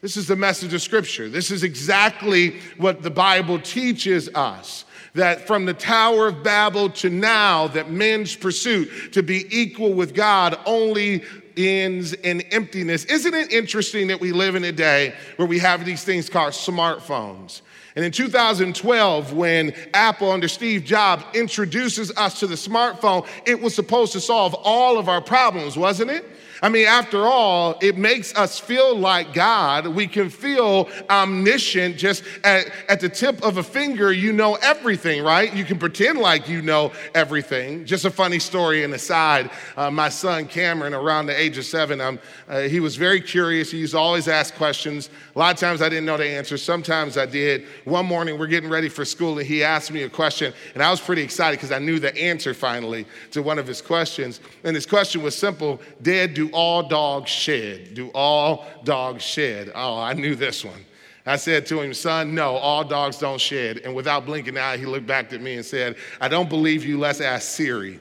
This 0.00 0.16
is 0.16 0.26
the 0.26 0.36
message 0.36 0.72
of 0.72 0.80
Scripture. 0.80 1.28
This 1.28 1.50
is 1.50 1.62
exactly 1.62 2.58
what 2.78 3.02
the 3.02 3.10
Bible 3.10 3.58
teaches 3.58 4.28
us 4.34 4.86
that 5.14 5.46
from 5.46 5.66
the 5.66 5.74
Tower 5.74 6.28
of 6.28 6.42
Babel 6.42 6.88
to 6.90 7.10
now, 7.10 7.66
that 7.68 7.90
men's 7.90 8.36
pursuit 8.36 9.12
to 9.12 9.22
be 9.22 9.44
equal 9.50 9.92
with 9.92 10.14
God 10.14 10.58
only 10.66 11.24
ends 11.56 12.12
in 12.12 12.40
emptiness. 12.52 13.04
Isn't 13.06 13.34
it 13.34 13.52
interesting 13.52 14.06
that 14.08 14.20
we 14.20 14.32
live 14.32 14.54
in 14.54 14.64
a 14.64 14.72
day 14.72 15.14
where 15.36 15.48
we 15.48 15.58
have 15.58 15.84
these 15.84 16.04
things 16.04 16.30
called 16.30 16.52
smartphones? 16.52 17.62
And 17.96 18.04
in 18.04 18.12
2012, 18.12 19.32
when 19.32 19.74
Apple 19.94 20.30
under 20.30 20.48
Steve 20.48 20.84
Jobs 20.84 21.24
introduces 21.34 22.10
us 22.16 22.38
to 22.40 22.46
the 22.46 22.54
smartphone, 22.54 23.26
it 23.46 23.60
was 23.60 23.74
supposed 23.74 24.12
to 24.12 24.20
solve 24.20 24.54
all 24.54 24.98
of 24.98 25.08
our 25.08 25.20
problems, 25.20 25.76
wasn't 25.76 26.10
it? 26.10 26.24
I 26.62 26.68
mean, 26.68 26.86
after 26.86 27.26
all, 27.26 27.78
it 27.80 27.96
makes 27.96 28.34
us 28.36 28.58
feel 28.58 28.94
like 28.94 29.32
God. 29.32 29.86
We 29.86 30.06
can 30.06 30.28
feel 30.28 30.88
omniscient 31.08 31.96
just 31.96 32.22
at, 32.44 32.70
at 32.88 33.00
the 33.00 33.08
tip 33.08 33.42
of 33.42 33.56
a 33.56 33.62
finger. 33.62 34.12
You 34.12 34.32
know 34.32 34.56
everything, 34.56 35.22
right? 35.22 35.54
You 35.54 35.64
can 35.64 35.78
pretend 35.78 36.18
like 36.18 36.48
you 36.48 36.60
know 36.60 36.92
everything. 37.14 37.86
Just 37.86 38.04
a 38.04 38.10
funny 38.10 38.38
story 38.38 38.84
and 38.84 38.92
aside 38.92 39.50
uh, 39.76 39.90
my 39.90 40.08
son 40.08 40.46
Cameron, 40.46 40.92
around 40.92 41.26
the 41.26 41.38
age 41.38 41.56
of 41.56 41.64
seven, 41.64 42.00
um, 42.00 42.18
uh, 42.48 42.60
he 42.60 42.80
was 42.80 42.96
very 42.96 43.20
curious. 43.20 43.70
He 43.70 43.78
used 43.78 43.92
to 43.92 43.98
always 43.98 44.28
ask 44.28 44.54
questions. 44.54 45.08
A 45.34 45.38
lot 45.38 45.54
of 45.54 45.60
times 45.60 45.80
I 45.80 45.88
didn't 45.88 46.06
know 46.06 46.16
the 46.16 46.26
answer, 46.26 46.58
sometimes 46.58 47.16
I 47.16 47.26
did. 47.26 47.66
One 47.84 48.04
morning, 48.04 48.38
we're 48.38 48.46
getting 48.46 48.68
ready 48.70 48.88
for 48.88 49.04
school, 49.04 49.38
and 49.38 49.46
he 49.46 49.64
asked 49.64 49.90
me 49.90 50.02
a 50.02 50.08
question, 50.08 50.52
and 50.74 50.82
I 50.82 50.90
was 50.90 51.00
pretty 51.00 51.22
excited 51.22 51.58
because 51.58 51.72
I 51.72 51.78
knew 51.78 51.98
the 51.98 52.16
answer 52.18 52.52
finally 52.52 53.06
to 53.30 53.42
one 53.42 53.58
of 53.58 53.66
his 53.66 53.80
questions. 53.80 54.40
And 54.64 54.74
his 54.74 54.86
question 54.86 55.22
was 55.22 55.36
simple 55.36 55.80
Dad, 56.02 56.34
do 56.34 56.49
all 56.52 56.82
dogs 56.88 57.30
shed? 57.30 57.94
Do 57.94 58.10
all 58.14 58.66
dogs 58.84 59.22
shed? 59.22 59.72
Oh, 59.74 59.98
I 59.98 60.12
knew 60.12 60.34
this 60.34 60.64
one. 60.64 60.84
I 61.26 61.36
said 61.36 61.66
to 61.66 61.80
him, 61.80 61.94
Son, 61.94 62.34
no, 62.34 62.56
all 62.56 62.84
dogs 62.84 63.18
don't 63.18 63.40
shed. 63.40 63.78
And 63.78 63.94
without 63.94 64.26
blinking 64.26 64.56
an 64.56 64.62
eye, 64.62 64.76
he 64.76 64.86
looked 64.86 65.06
back 65.06 65.32
at 65.32 65.40
me 65.40 65.54
and 65.56 65.64
said, 65.64 65.96
I 66.20 66.28
don't 66.28 66.48
believe 66.48 66.84
you. 66.84 66.98
Let's 66.98 67.20
ask 67.20 67.48
Siri. 67.48 68.00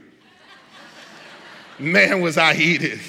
Man, 1.77 2.21
was 2.21 2.37
I 2.37 2.53
heated. 2.53 2.99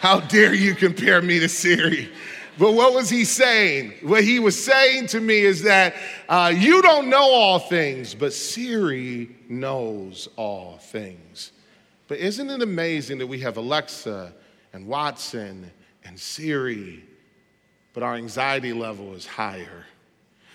How 0.00 0.20
dare 0.20 0.54
you 0.54 0.74
compare 0.74 1.20
me 1.20 1.38
to 1.40 1.48
Siri? 1.48 2.10
But 2.58 2.72
what 2.72 2.92
was 2.92 3.08
he 3.08 3.24
saying? 3.24 3.94
What 4.02 4.24
he 4.24 4.40
was 4.40 4.62
saying 4.62 5.08
to 5.08 5.20
me 5.20 5.38
is 5.38 5.62
that 5.62 5.94
uh, 6.28 6.52
you 6.54 6.82
don't 6.82 7.08
know 7.08 7.30
all 7.30 7.60
things, 7.60 8.14
but 8.14 8.32
Siri 8.32 9.30
knows 9.48 10.28
all 10.36 10.78
things. 10.78 11.52
But 12.08 12.18
isn't 12.18 12.50
it 12.50 12.62
amazing 12.62 13.18
that 13.18 13.26
we 13.26 13.38
have 13.40 13.58
Alexa 13.58 14.32
and 14.72 14.86
Watson 14.86 15.70
and 16.04 16.18
Siri, 16.18 17.04
but 17.92 18.02
our 18.02 18.14
anxiety 18.14 18.72
level 18.72 19.14
is 19.14 19.26
higher. 19.26 19.84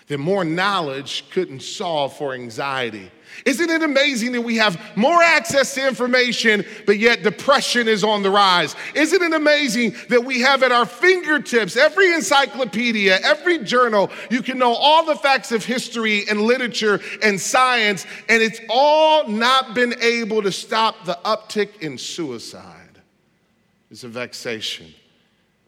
That 0.08 0.18
more 0.18 0.44
knowledge 0.44 1.24
couldn't 1.30 1.60
solve 1.60 2.14
for 2.14 2.34
anxiety. 2.34 3.10
Isn't 3.46 3.70
it 3.70 3.82
amazing 3.82 4.32
that 4.32 4.42
we 4.42 4.56
have 4.56 4.78
more 4.96 5.22
access 5.22 5.74
to 5.74 5.88
information, 5.88 6.64
but 6.84 6.98
yet 6.98 7.22
depression 7.22 7.88
is 7.88 8.04
on 8.04 8.22
the 8.22 8.30
rise? 8.30 8.76
Isn't 8.94 9.22
it 9.22 9.32
amazing 9.32 9.96
that 10.10 10.22
we 10.22 10.40
have 10.40 10.62
at 10.62 10.72
our 10.72 10.84
fingertips 10.84 11.76
every 11.76 12.12
encyclopedia, 12.12 13.18
every 13.22 13.58
journal, 13.64 14.10
you 14.30 14.42
can 14.42 14.58
know 14.58 14.74
all 14.74 15.06
the 15.06 15.16
facts 15.16 15.52
of 15.52 15.64
history 15.64 16.28
and 16.28 16.42
literature 16.42 17.00
and 17.22 17.40
science, 17.40 18.04
and 18.28 18.42
it's 18.42 18.60
all 18.68 19.26
not 19.26 19.74
been 19.74 19.94
able 20.02 20.42
to 20.42 20.52
stop 20.52 21.06
the 21.06 21.18
uptick 21.24 21.78
in 21.80 21.96
suicide? 21.96 22.83
Is 23.94 24.02
a 24.02 24.08
vexation. 24.08 24.92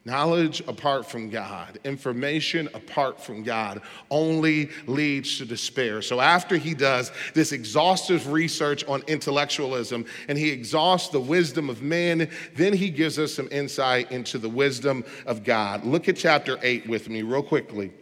Knowledge 0.04 0.60
apart 0.66 1.08
from 1.08 1.30
God, 1.30 1.78
information 1.84 2.68
apart 2.74 3.22
from 3.22 3.44
God 3.44 3.80
only 4.10 4.70
leads 4.88 5.38
to 5.38 5.44
despair. 5.44 6.02
So, 6.02 6.20
after 6.20 6.56
he 6.56 6.74
does 6.74 7.12
this 7.34 7.52
exhaustive 7.52 8.32
research 8.32 8.84
on 8.86 9.04
intellectualism 9.06 10.06
and 10.26 10.36
he 10.36 10.50
exhausts 10.50 11.10
the 11.10 11.20
wisdom 11.20 11.70
of 11.70 11.82
men, 11.82 12.28
then 12.56 12.72
he 12.72 12.90
gives 12.90 13.16
us 13.16 13.32
some 13.32 13.48
insight 13.52 14.10
into 14.10 14.38
the 14.38 14.48
wisdom 14.48 15.04
of 15.24 15.44
God. 15.44 15.84
Look 15.84 16.08
at 16.08 16.16
chapter 16.16 16.58
8 16.62 16.88
with 16.88 17.08
me, 17.08 17.22
real 17.22 17.44
quickly. 17.44 17.92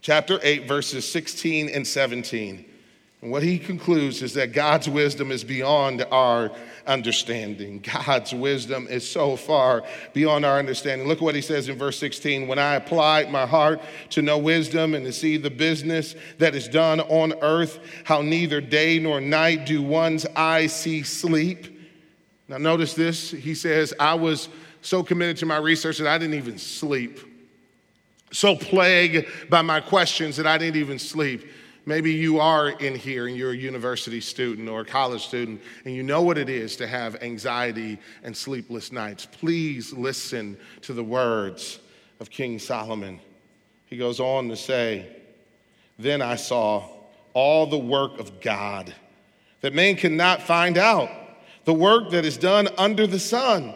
Chapter 0.00 0.38
8, 0.44 0.68
verses 0.68 1.10
16 1.10 1.70
and 1.70 1.84
17. 1.84 2.64
And 3.22 3.30
what 3.30 3.42
he 3.42 3.58
concludes 3.58 4.22
is 4.22 4.34
that 4.34 4.52
God's 4.52 4.88
wisdom 4.88 5.32
is 5.32 5.42
beyond 5.42 6.06
our 6.10 6.52
understanding. 6.86 7.80
God's 7.80 8.34
wisdom 8.34 8.86
is 8.88 9.08
so 9.08 9.36
far 9.36 9.84
beyond 10.12 10.44
our 10.44 10.58
understanding. 10.58 11.08
Look 11.08 11.18
at 11.18 11.24
what 11.24 11.34
he 11.34 11.40
says 11.40 11.68
in 11.68 11.78
verse 11.78 11.98
16 11.98 12.46
When 12.46 12.58
I 12.58 12.74
applied 12.74 13.30
my 13.30 13.46
heart 13.46 13.80
to 14.10 14.22
know 14.22 14.38
wisdom 14.38 14.94
and 14.94 15.04
to 15.06 15.12
see 15.12 15.38
the 15.38 15.50
business 15.50 16.14
that 16.38 16.54
is 16.54 16.68
done 16.68 17.00
on 17.00 17.32
earth, 17.40 17.80
how 18.04 18.22
neither 18.22 18.60
day 18.60 18.98
nor 18.98 19.20
night 19.20 19.66
do 19.66 19.82
one's 19.82 20.26
eyes 20.36 20.74
see 20.74 21.02
sleep. 21.02 21.72
Now, 22.48 22.58
notice 22.58 22.94
this. 22.94 23.30
He 23.30 23.54
says, 23.54 23.92
I 23.98 24.14
was 24.14 24.48
so 24.82 25.02
committed 25.02 25.38
to 25.38 25.46
my 25.46 25.56
research 25.56 25.98
that 25.98 26.06
I 26.06 26.16
didn't 26.18 26.34
even 26.34 26.58
sleep. 26.58 27.18
So 28.30 28.54
plagued 28.54 29.26
by 29.48 29.62
my 29.62 29.80
questions 29.80 30.36
that 30.36 30.46
I 30.46 30.58
didn't 30.58 30.76
even 30.76 30.98
sleep. 30.98 31.44
Maybe 31.88 32.12
you 32.12 32.40
are 32.40 32.70
in 32.70 32.96
here 32.96 33.28
and 33.28 33.36
you're 33.36 33.52
a 33.52 33.56
university 33.56 34.20
student 34.20 34.68
or 34.68 34.80
a 34.80 34.84
college 34.84 35.24
student 35.24 35.62
and 35.84 35.94
you 35.94 36.02
know 36.02 36.20
what 36.20 36.36
it 36.36 36.48
is 36.48 36.74
to 36.76 36.86
have 36.86 37.22
anxiety 37.22 37.98
and 38.24 38.36
sleepless 38.36 38.90
nights. 38.90 39.24
Please 39.24 39.92
listen 39.92 40.58
to 40.82 40.92
the 40.92 41.04
words 41.04 41.78
of 42.18 42.28
King 42.28 42.58
Solomon. 42.58 43.20
He 43.86 43.96
goes 43.96 44.18
on 44.18 44.48
to 44.48 44.56
say, 44.56 45.16
Then 45.96 46.22
I 46.22 46.34
saw 46.34 46.88
all 47.34 47.68
the 47.68 47.78
work 47.78 48.18
of 48.18 48.40
God 48.40 48.92
that 49.60 49.72
man 49.72 49.94
cannot 49.94 50.42
find 50.42 50.78
out, 50.78 51.08
the 51.66 51.74
work 51.74 52.10
that 52.10 52.24
is 52.24 52.36
done 52.36 52.68
under 52.78 53.06
the 53.06 53.20
sun. 53.20 53.72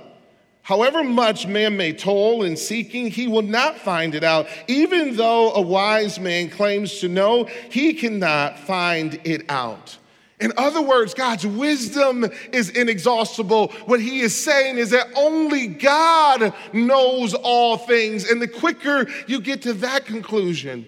However 0.62 1.02
much 1.02 1.46
man 1.46 1.76
may 1.76 1.92
toil 1.92 2.42
in 2.42 2.56
seeking, 2.56 3.10
he 3.10 3.26
will 3.26 3.42
not 3.42 3.78
find 3.78 4.14
it 4.14 4.22
out. 4.22 4.46
Even 4.68 5.16
though 5.16 5.52
a 5.54 5.60
wise 5.60 6.20
man 6.20 6.50
claims 6.50 7.00
to 7.00 7.08
know, 7.08 7.44
he 7.70 7.94
cannot 7.94 8.58
find 8.58 9.20
it 9.24 9.48
out. 9.48 9.96
In 10.38 10.52
other 10.56 10.80
words, 10.80 11.12
God's 11.12 11.46
wisdom 11.46 12.24
is 12.52 12.70
inexhaustible. 12.70 13.68
What 13.84 14.00
he 14.00 14.20
is 14.20 14.34
saying 14.34 14.78
is 14.78 14.90
that 14.90 15.08
only 15.14 15.66
God 15.66 16.54
knows 16.72 17.34
all 17.34 17.76
things. 17.76 18.30
And 18.30 18.40
the 18.40 18.48
quicker 18.48 19.06
you 19.26 19.40
get 19.40 19.62
to 19.62 19.74
that 19.74 20.06
conclusion, 20.06 20.86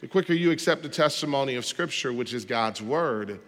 the 0.00 0.08
quicker 0.08 0.32
you 0.32 0.50
accept 0.50 0.82
the 0.82 0.88
testimony 0.88 1.56
of 1.56 1.66
Scripture, 1.66 2.12
which 2.12 2.32
is 2.32 2.44
God's 2.44 2.80
word, 2.80 3.40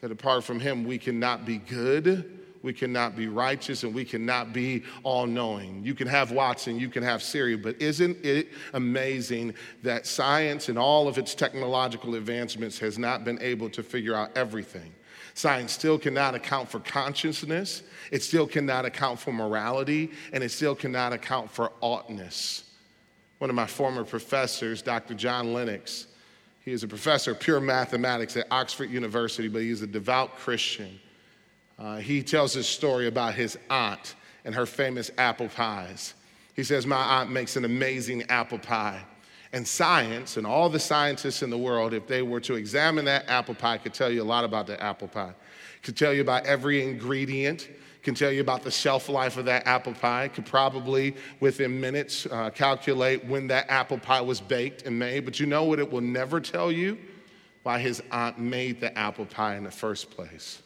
that 0.00 0.10
apart 0.10 0.44
from 0.44 0.60
him, 0.60 0.84
we 0.84 0.96
cannot 0.96 1.44
be 1.44 1.58
good 1.58 2.45
we 2.62 2.72
cannot 2.72 3.16
be 3.16 3.28
righteous 3.28 3.82
and 3.82 3.94
we 3.94 4.04
cannot 4.04 4.52
be 4.52 4.82
all 5.02 5.26
knowing. 5.26 5.84
You 5.84 5.94
can 5.94 6.08
have 6.08 6.32
Watson, 6.32 6.78
you 6.78 6.88
can 6.88 7.02
have 7.02 7.22
Siri, 7.22 7.56
but 7.56 7.80
isn't 7.80 8.24
it 8.24 8.48
amazing 8.72 9.54
that 9.82 10.06
science 10.06 10.68
and 10.68 10.78
all 10.78 11.08
of 11.08 11.18
its 11.18 11.34
technological 11.34 12.14
advancements 12.14 12.78
has 12.78 12.98
not 12.98 13.24
been 13.24 13.40
able 13.40 13.70
to 13.70 13.82
figure 13.82 14.14
out 14.14 14.36
everything? 14.36 14.92
Science 15.34 15.72
still 15.72 15.98
cannot 15.98 16.34
account 16.34 16.68
for 16.68 16.80
consciousness, 16.80 17.82
it 18.10 18.22
still 18.22 18.46
cannot 18.46 18.86
account 18.86 19.20
for 19.20 19.32
morality, 19.32 20.10
and 20.32 20.42
it 20.42 20.50
still 20.50 20.74
cannot 20.74 21.12
account 21.12 21.50
for 21.50 21.72
oughtness. 21.82 22.64
One 23.38 23.50
of 23.50 23.56
my 23.56 23.66
former 23.66 24.02
professors, 24.02 24.80
Dr. 24.80 25.12
John 25.12 25.52
Lennox, 25.52 26.06
he 26.66 26.72
is 26.72 26.82
a 26.82 26.88
professor 26.88 27.32
of 27.32 27.38
pure 27.38 27.60
mathematics 27.60 28.36
at 28.36 28.46
Oxford 28.50 28.90
University, 28.90 29.46
but 29.46 29.62
he 29.62 29.70
is 29.70 29.82
a 29.82 29.86
devout 29.86 30.36
Christian. 30.36 30.98
Uh, 31.78 31.96
he 31.96 32.22
tells 32.22 32.54
this 32.54 32.68
story 32.68 33.06
about 33.06 33.34
his 33.34 33.58
aunt 33.68 34.14
and 34.44 34.54
her 34.54 34.66
famous 34.66 35.10
apple 35.18 35.48
pies. 35.48 36.14
He 36.54 36.64
says, 36.64 36.86
My 36.86 37.20
aunt 37.20 37.30
makes 37.30 37.56
an 37.56 37.64
amazing 37.64 38.22
apple 38.30 38.58
pie. 38.58 39.02
And 39.52 39.66
science 39.66 40.36
and 40.36 40.46
all 40.46 40.68
the 40.68 40.80
scientists 40.80 41.42
in 41.42 41.50
the 41.50 41.58
world, 41.58 41.94
if 41.94 42.06
they 42.06 42.22
were 42.22 42.40
to 42.40 42.54
examine 42.54 43.04
that 43.04 43.28
apple 43.28 43.54
pie, 43.54 43.78
could 43.78 43.94
tell 43.94 44.10
you 44.10 44.22
a 44.22 44.24
lot 44.24 44.44
about 44.44 44.66
the 44.66 44.82
apple 44.82 45.08
pie. 45.08 45.34
Could 45.82 45.96
tell 45.96 46.12
you 46.12 46.20
about 46.20 46.46
every 46.46 46.82
ingredient, 46.82 47.68
can 48.02 48.14
tell 48.14 48.30
you 48.30 48.40
about 48.40 48.62
the 48.62 48.70
shelf 48.70 49.08
life 49.08 49.36
of 49.36 49.44
that 49.44 49.66
apple 49.66 49.92
pie, 49.92 50.28
could 50.28 50.46
probably 50.46 51.14
within 51.40 51.80
minutes 51.80 52.26
uh, 52.26 52.50
calculate 52.50 53.24
when 53.24 53.46
that 53.48 53.66
apple 53.68 53.98
pie 53.98 54.20
was 54.20 54.40
baked 54.40 54.82
and 54.82 54.98
made. 54.98 55.24
But 55.24 55.38
you 55.38 55.46
know 55.46 55.64
what 55.64 55.78
it 55.78 55.90
will 55.90 56.00
never 56.00 56.40
tell 56.40 56.72
you? 56.72 56.98
Why 57.62 57.78
his 57.78 58.02
aunt 58.10 58.38
made 58.38 58.80
the 58.80 58.96
apple 58.96 59.26
pie 59.26 59.56
in 59.56 59.64
the 59.64 59.70
first 59.70 60.10
place. 60.10 60.62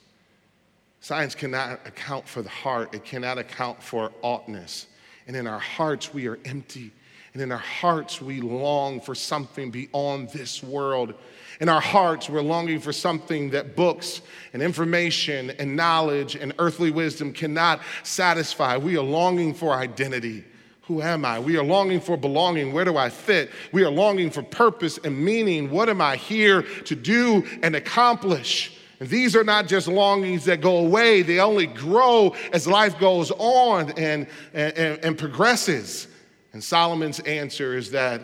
Science 1.00 1.34
cannot 1.34 1.86
account 1.86 2.28
for 2.28 2.42
the 2.42 2.48
heart, 2.48 2.94
it 2.94 3.04
cannot 3.04 3.38
account 3.38 3.82
for 3.82 4.12
oughtness. 4.22 4.86
And 5.26 5.36
in 5.36 5.46
our 5.46 5.58
hearts, 5.58 6.12
we 6.12 6.26
are 6.28 6.38
empty 6.44 6.92
And 7.32 7.42
in 7.42 7.52
our 7.52 7.58
hearts, 7.58 8.20
we 8.20 8.40
long 8.40 9.00
for 9.00 9.14
something 9.14 9.70
beyond 9.70 10.30
this 10.30 10.64
world. 10.64 11.14
In 11.60 11.68
our 11.68 11.80
hearts, 11.80 12.28
we're 12.28 12.42
longing 12.42 12.80
for 12.80 12.92
something 12.92 13.50
that 13.50 13.76
books 13.76 14.20
and 14.52 14.60
information 14.60 15.50
and 15.50 15.76
knowledge 15.76 16.34
and 16.34 16.52
earthly 16.58 16.90
wisdom 16.90 17.32
cannot 17.32 17.82
satisfy. 18.02 18.76
We 18.76 18.96
are 18.96 19.04
longing 19.04 19.54
for 19.54 19.74
identity. 19.74 20.44
Who 20.82 21.02
am 21.02 21.24
I? 21.24 21.38
We 21.38 21.56
are 21.56 21.62
longing 21.62 22.00
for 22.00 22.16
belonging. 22.16 22.72
Where 22.72 22.84
do 22.84 22.96
I 22.96 23.10
fit? 23.10 23.52
We 23.70 23.84
are 23.84 23.90
longing 23.90 24.30
for 24.30 24.42
purpose 24.42 24.98
and 24.98 25.16
meaning. 25.16 25.70
What 25.70 25.88
am 25.88 26.00
I 26.00 26.16
here 26.16 26.62
to 26.62 26.96
do 26.96 27.46
and 27.62 27.76
accomplish? 27.76 28.76
And 29.00 29.08
these 29.08 29.34
are 29.34 29.44
not 29.44 29.66
just 29.66 29.88
longings 29.88 30.44
that 30.44 30.60
go 30.60 30.76
away, 30.76 31.22
they 31.22 31.40
only 31.40 31.66
grow 31.66 32.36
as 32.52 32.66
life 32.66 32.98
goes 32.98 33.32
on 33.32 33.90
and, 33.92 34.26
and, 34.52 34.76
and 34.76 35.18
progresses. 35.18 36.06
And 36.52 36.62
Solomon's 36.62 37.20
answer 37.20 37.76
is 37.76 37.90
that 37.92 38.20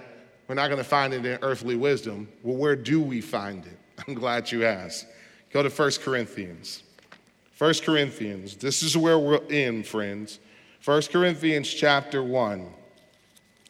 we're 0.46 0.54
not 0.54 0.68
going 0.68 0.78
to 0.78 0.84
find 0.84 1.14
it 1.14 1.24
in 1.24 1.38
earthly 1.42 1.76
wisdom. 1.76 2.28
Well, 2.42 2.56
where 2.56 2.76
do 2.76 3.00
we 3.00 3.20
find 3.20 3.64
it? 3.64 3.78
I'm 4.06 4.14
glad 4.14 4.52
you 4.52 4.64
asked. 4.64 5.06
Go 5.50 5.62
to 5.62 5.70
1 5.70 5.90
Corinthians. 6.02 6.82
1 7.58 7.74
Corinthians, 7.82 8.56
this 8.56 8.82
is 8.82 8.96
where 8.96 9.18
we're 9.18 9.42
in, 9.48 9.82
friends. 9.82 10.40
1 10.84 11.02
Corinthians 11.10 11.72
chapter 11.72 12.22
1, 12.22 12.70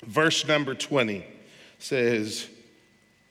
verse 0.02 0.46
number 0.48 0.74
20 0.74 1.24
says, 1.78 2.48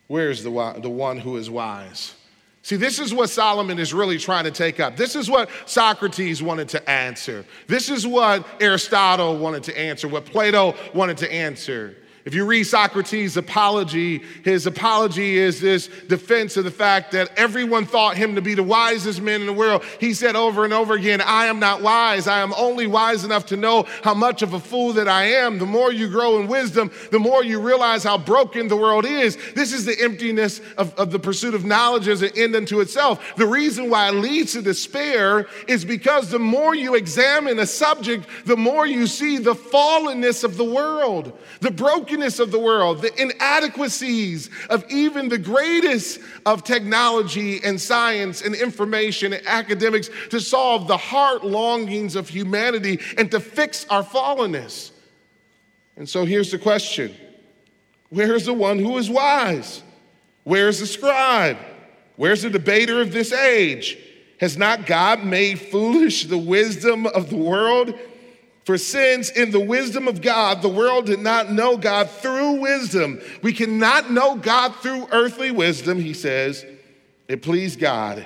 Where 0.07 0.29
is 0.29 0.43
the, 0.43 0.79
the 0.81 0.89
one 0.89 1.17
who 1.17 1.35
is 1.35 1.49
wise? 1.49 2.15
See, 2.65 2.77
this 2.77 2.97
is 2.97 3.13
what 3.13 3.29
Solomon 3.29 3.77
is 3.77 3.93
really 3.93 4.17
trying 4.17 4.45
to 4.45 4.49
take 4.49 4.79
up. 4.79 4.97
This 4.97 5.15
is 5.15 5.29
what 5.29 5.51
Socrates 5.67 6.41
wanted 6.41 6.67
to 6.69 6.89
answer. 6.89 7.45
This 7.67 7.91
is 7.91 8.07
what 8.07 8.43
Aristotle 8.59 9.37
wanted 9.37 9.61
to 9.65 9.79
answer, 9.79 10.07
what 10.07 10.25
Plato 10.25 10.73
wanted 10.91 11.17
to 11.17 11.31
answer. 11.31 11.95
If 12.25 12.33
you 12.33 12.43
read 12.43 12.63
Socrates' 12.63 13.37
apology, 13.37 14.23
his 14.43 14.65
apology 14.65 15.37
is 15.37 15.61
this 15.61 15.87
defense 16.07 16.57
of 16.57 16.63
the 16.63 16.71
fact 16.71 17.11
that 17.11 17.29
everyone 17.37 17.85
thought 17.85 18.17
him 18.17 18.33
to 18.33 18.41
be 18.41 18.55
the 18.55 18.63
wisest 18.63 19.21
man 19.21 19.41
in 19.41 19.45
the 19.45 19.53
world. 19.53 19.83
He 19.99 20.15
said 20.15 20.35
over 20.35 20.63
and 20.63 20.73
over 20.73 20.95
again, 20.95 21.21
I 21.21 21.45
am 21.45 21.59
not 21.59 21.83
wise. 21.83 22.27
I 22.27 22.39
am 22.39 22.51
only 22.57 22.87
wise 22.87 23.23
enough 23.25 23.45
to 23.47 23.57
know 23.57 23.85
how 24.01 24.15
much 24.15 24.41
of 24.41 24.53
a 24.53 24.59
fool 24.59 24.93
that 24.93 25.07
I 25.07 25.25
am. 25.25 25.59
The 25.59 25.67
more 25.67 25.93
you 25.93 26.09
grow 26.09 26.39
in 26.39 26.47
wisdom, 26.47 26.89
the 27.11 27.19
more 27.19 27.43
you 27.43 27.59
realize 27.59 28.03
how 28.03 28.17
broken 28.17 28.69
the 28.69 28.75
world 28.75 29.05
is. 29.05 29.37
This 29.53 29.71
is 29.71 29.85
the 29.85 29.95
emptiness 30.01 30.61
of, 30.79 30.95
of 30.95 31.11
the 31.11 31.19
pursuit 31.19 31.53
of 31.53 31.63
knowledge 31.63 32.07
as 32.07 32.23
an 32.23 32.31
end 32.35 32.55
unto 32.55 32.79
itself. 32.79 33.35
The 33.37 33.45
reason 33.45 33.91
why 33.91 34.09
it 34.09 34.13
leads 34.13 34.53
to 34.53 34.63
despair 34.63 35.45
is 35.67 35.85
because 35.85 36.31
the 36.31 36.39
more 36.39 36.73
you 36.73 36.95
examine 36.95 37.59
a 37.59 37.67
subject, 37.67 38.25
the 38.45 38.57
more 38.57 38.87
you 38.87 39.05
see 39.05 39.37
the 39.37 39.53
fallenness 39.53 40.43
of 40.43 40.57
the 40.57 40.65
world, 40.65 41.37
the 41.59 41.69
broken 41.69 42.14
brokenness 42.15 42.39
of 42.39 42.51
the 42.51 42.59
world, 42.59 43.01
the 43.01 43.21
inadequacies 43.21 44.49
of 44.69 44.85
even 44.89 45.29
the 45.29 45.37
greatest 45.37 46.19
of 46.45 46.63
technology 46.63 47.61
and 47.63 47.79
science 47.79 48.41
and 48.41 48.55
information 48.55 49.33
and 49.33 49.45
academics 49.45 50.09
to 50.29 50.39
solve 50.39 50.87
the 50.87 50.97
heart 50.97 51.43
longings 51.43 52.15
of 52.15 52.29
humanity 52.29 52.99
and 53.17 53.29
to 53.31 53.39
fix 53.39 53.85
our 53.89 54.03
fallenness. 54.03 54.91
And 55.97 56.07
so 56.07 56.25
here's 56.25 56.51
the 56.51 56.57
question 56.57 57.13
Where's 58.09 58.45
the 58.45 58.53
one 58.53 58.79
who 58.79 58.97
is 58.97 59.09
wise? 59.09 59.83
Where's 60.43 60.79
the 60.79 60.87
scribe? 60.87 61.57
Where's 62.15 62.43
the 62.43 62.49
debater 62.49 63.01
of 63.01 63.11
this 63.11 63.33
age? 63.33 63.97
Has 64.39 64.57
not 64.57 64.85
God 64.85 65.23
made 65.23 65.59
foolish 65.59 66.25
the 66.25 66.37
wisdom 66.37 67.07
of 67.07 67.29
the 67.29 67.37
world? 67.37 67.97
For 68.65 68.79
since 68.79 69.29
in 69.29 69.51
the 69.51 69.59
wisdom 69.59 70.07
of 70.07 70.21
God, 70.21 70.63
the 70.63 70.69
world 70.69 71.05
did 71.05 71.19
not 71.19 71.51
know 71.51 71.77
God 71.77 72.09
through 72.09 72.53
wisdom, 72.53 73.21
we 73.43 73.53
cannot 73.53 74.11
know 74.11 74.35
God 74.35 74.75
through 74.77 75.07
earthly 75.11 75.51
wisdom, 75.51 75.99
he 76.01 76.15
says, 76.15 76.65
it 77.27 77.43
pleased 77.43 77.79
God 77.79 78.25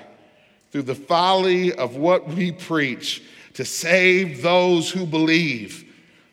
through 0.71 0.84
the 0.84 0.95
folly 0.95 1.73
of 1.73 1.97
what 1.97 2.30
we 2.30 2.54
preach 2.54 3.21
to 3.56 3.65
save 3.65 4.41
those 4.41 4.89
who 4.89 5.06
believe. 5.06 5.84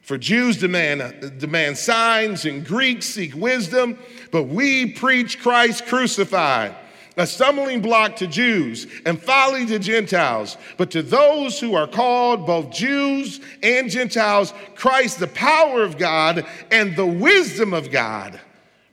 For 0.02 0.16
Jews 0.16 0.56
demand, 0.58 1.40
demand 1.40 1.76
signs 1.76 2.44
and 2.44 2.64
Greeks 2.64 3.06
seek 3.06 3.34
wisdom, 3.34 3.98
but 4.30 4.44
we 4.44 4.92
preach 4.92 5.40
Christ 5.40 5.86
crucified 5.86 6.76
a 7.16 7.26
stumbling 7.26 7.80
block 7.80 8.16
to 8.16 8.26
Jews 8.26 8.86
and 9.06 9.20
folly 9.20 9.66
to 9.66 9.78
Gentiles. 9.78 10.56
But 10.76 10.90
to 10.90 11.02
those 11.02 11.58
who 11.58 11.74
are 11.74 11.86
called, 11.86 12.46
both 12.46 12.70
Jews 12.70 13.40
and 13.62 13.90
Gentiles, 13.90 14.52
Christ, 14.74 15.18
the 15.18 15.26
power 15.28 15.82
of 15.82 15.98
God 15.98 16.46
and 16.70 16.94
the 16.94 17.06
wisdom 17.06 17.72
of 17.72 17.90
God. 17.90 18.40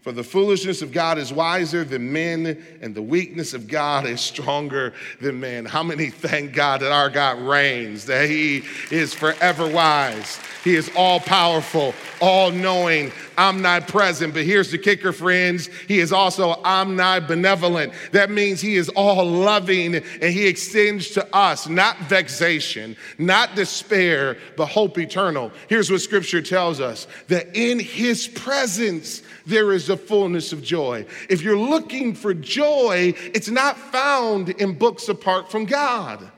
For 0.03 0.11
the 0.11 0.23
foolishness 0.23 0.81
of 0.81 0.91
God 0.91 1.17
is 1.17 1.31
wiser 1.31 1.85
than 1.85 2.11
men, 2.11 2.61
and 2.81 2.93
the 2.93 3.01
weakness 3.01 3.53
of 3.53 3.69
God 3.69 4.05
is 4.05 4.19
stronger 4.19 4.93
than 5.21 5.39
men. 5.39 5.63
How 5.63 5.81
many 5.81 6.09
thank 6.09 6.51
God 6.51 6.81
that 6.81 6.91
our 6.91 7.09
God 7.09 7.39
reigns, 7.39 8.05
that 8.07 8.29
He 8.29 8.63
is 8.91 9.13
forever 9.13 9.65
wise? 9.65 10.41
He 10.65 10.75
is 10.75 10.91
all 10.97 11.21
powerful, 11.21 11.93
all 12.19 12.51
knowing, 12.51 13.13
omnipresent. 13.37 14.33
But 14.33 14.43
here's 14.43 14.71
the 14.71 14.77
kicker, 14.77 15.13
friends 15.13 15.67
He 15.87 15.99
is 15.99 16.11
also 16.11 16.53
omnibenevolent. 16.63 17.93
That 18.11 18.29
means 18.29 18.59
He 18.59 18.75
is 18.75 18.89
all 18.89 19.25
loving 19.25 19.95
and 19.95 20.23
He 20.23 20.47
extends 20.47 21.11
to 21.11 21.35
us 21.35 21.69
not 21.69 21.97
vexation, 22.09 22.97
not 23.17 23.55
despair, 23.55 24.37
but 24.57 24.65
hope 24.65 24.97
eternal. 24.97 25.51
Here's 25.69 25.89
what 25.89 26.01
Scripture 26.01 26.41
tells 26.41 26.81
us 26.81 27.07
that 27.27 27.55
in 27.55 27.79
His 27.79 28.27
presence, 28.27 29.21
there 29.45 29.73
is 29.73 29.89
fullness 29.97 30.53
of 30.53 30.61
joy. 30.61 31.05
If 31.29 31.41
you're 31.41 31.57
looking 31.57 32.13
for 32.15 32.33
joy, 32.33 33.13
it's 33.17 33.49
not 33.49 33.77
found 33.77 34.49
in 34.49 34.77
books 34.77 35.09
apart 35.09 35.51
from 35.51 35.65
God. 35.65 36.31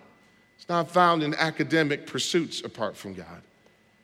It's 0.58 0.70
not 0.70 0.90
found 0.90 1.24
in 1.24 1.34
academic 1.36 2.08
pursuits 2.08 2.62
apart 2.62 2.98
from 2.98 3.14
God. 3.14 3.42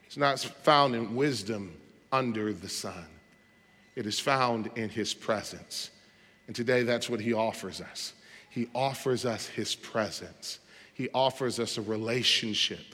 It's 0.05 0.17
not 0.17 0.39
found 0.39 0.93
in 0.93 1.15
wisdom 1.15 1.75
under 2.11 2.53
the 2.53 2.69
sun. 2.69 3.07
It 3.95 4.05
is 4.05 4.19
found 4.19 4.69
in 4.75 4.89
His 4.89 5.13
presence. 5.13 5.91
And 6.47 6.55
today, 6.55 6.83
that's 6.83 7.09
what 7.09 7.19
He 7.19 7.33
offers 7.33 7.81
us. 7.81 8.13
He 8.49 8.69
offers 8.75 9.25
us 9.25 9.47
His 9.47 9.75
presence, 9.75 10.59
He 10.93 11.09
offers 11.13 11.59
us 11.59 11.77
a 11.77 11.81
relationship. 11.81 12.85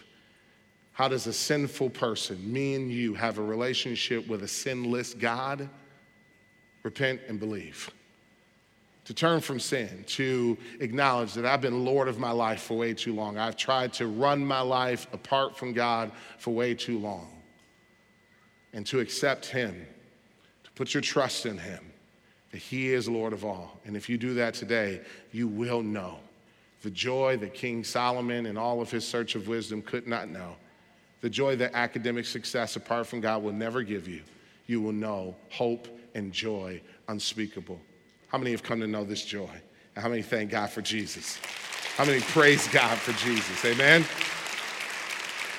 How 0.93 1.07
does 1.07 1.27
a 1.27 1.33
sinful 1.33 1.91
person, 1.91 2.51
me 2.51 2.73
and 2.73 2.91
you, 2.91 3.13
have 3.13 3.37
a 3.37 3.43
relationship 3.43 4.27
with 4.27 4.41
a 4.41 4.47
sinless 4.47 5.13
God? 5.13 5.69
Repent 6.87 7.19
and 7.27 7.37
believe. 7.37 7.91
To 9.05 9.13
turn 9.13 9.41
from 9.41 9.59
sin, 9.59 10.05
to 10.07 10.57
acknowledge 10.79 11.33
that 11.33 11.45
I've 11.45 11.59
been 11.61 11.83
Lord 11.83 12.07
of 12.07 12.17
my 12.17 12.31
life 12.31 12.61
for 12.61 12.77
way 12.77 12.93
too 12.93 13.13
long. 13.13 13.37
I've 13.37 13.57
tried 13.57 13.91
to 13.93 14.07
run 14.07 14.45
my 14.45 14.61
life 14.61 15.05
apart 15.11 15.57
from 15.57 15.73
God 15.73 16.11
for 16.37 16.53
way 16.53 16.73
too 16.73 16.97
long. 16.97 17.27
And 18.71 18.85
to 18.87 18.99
accept 19.01 19.45
Him, 19.45 19.85
to 20.63 20.71
put 20.71 20.93
your 20.93 21.01
trust 21.01 21.45
in 21.45 21.57
Him, 21.57 21.83
that 22.51 22.59
He 22.59 22.93
is 22.93 23.09
Lord 23.09 23.33
of 23.33 23.43
all. 23.43 23.79
And 23.85 23.97
if 23.97 24.07
you 24.09 24.17
do 24.17 24.33
that 24.35 24.53
today, 24.53 25.01
you 25.33 25.47
will 25.49 25.81
know 25.81 26.19
the 26.83 26.91
joy 26.91 27.35
that 27.37 27.53
King 27.53 27.83
Solomon 27.83 28.45
and 28.45 28.57
all 28.57 28.79
of 28.81 28.89
his 28.89 29.05
search 29.05 29.35
of 29.35 29.49
wisdom 29.49 29.81
could 29.81 30.07
not 30.07 30.29
know, 30.29 30.55
the 31.19 31.29
joy 31.29 31.55
that 31.57 31.73
academic 31.73 32.25
success 32.25 32.77
apart 32.77 33.07
from 33.07 33.19
God 33.19 33.43
will 33.43 33.51
never 33.51 33.83
give 33.83 34.07
you. 34.07 34.21
You 34.67 34.79
will 34.81 34.93
know 34.93 35.35
hope 35.49 35.87
and 36.17 36.33
joy 36.33 36.81
unspeakable. 37.07 37.79
How 38.27 38.37
many 38.37 38.51
have 38.51 38.63
come 38.63 38.81
to 38.81 38.87
know 38.87 39.05
this 39.05 39.23
joy? 39.23 39.49
And 39.95 40.03
how 40.03 40.09
many 40.09 40.23
thank 40.23 40.51
God 40.51 40.69
for 40.69 40.81
Jesus? 40.81 41.37
How 41.95 42.03
many 42.03 42.19
praise 42.19 42.67
God 42.67 42.97
for 42.97 43.13
Jesus? 43.13 43.63
Amen. 43.63 44.03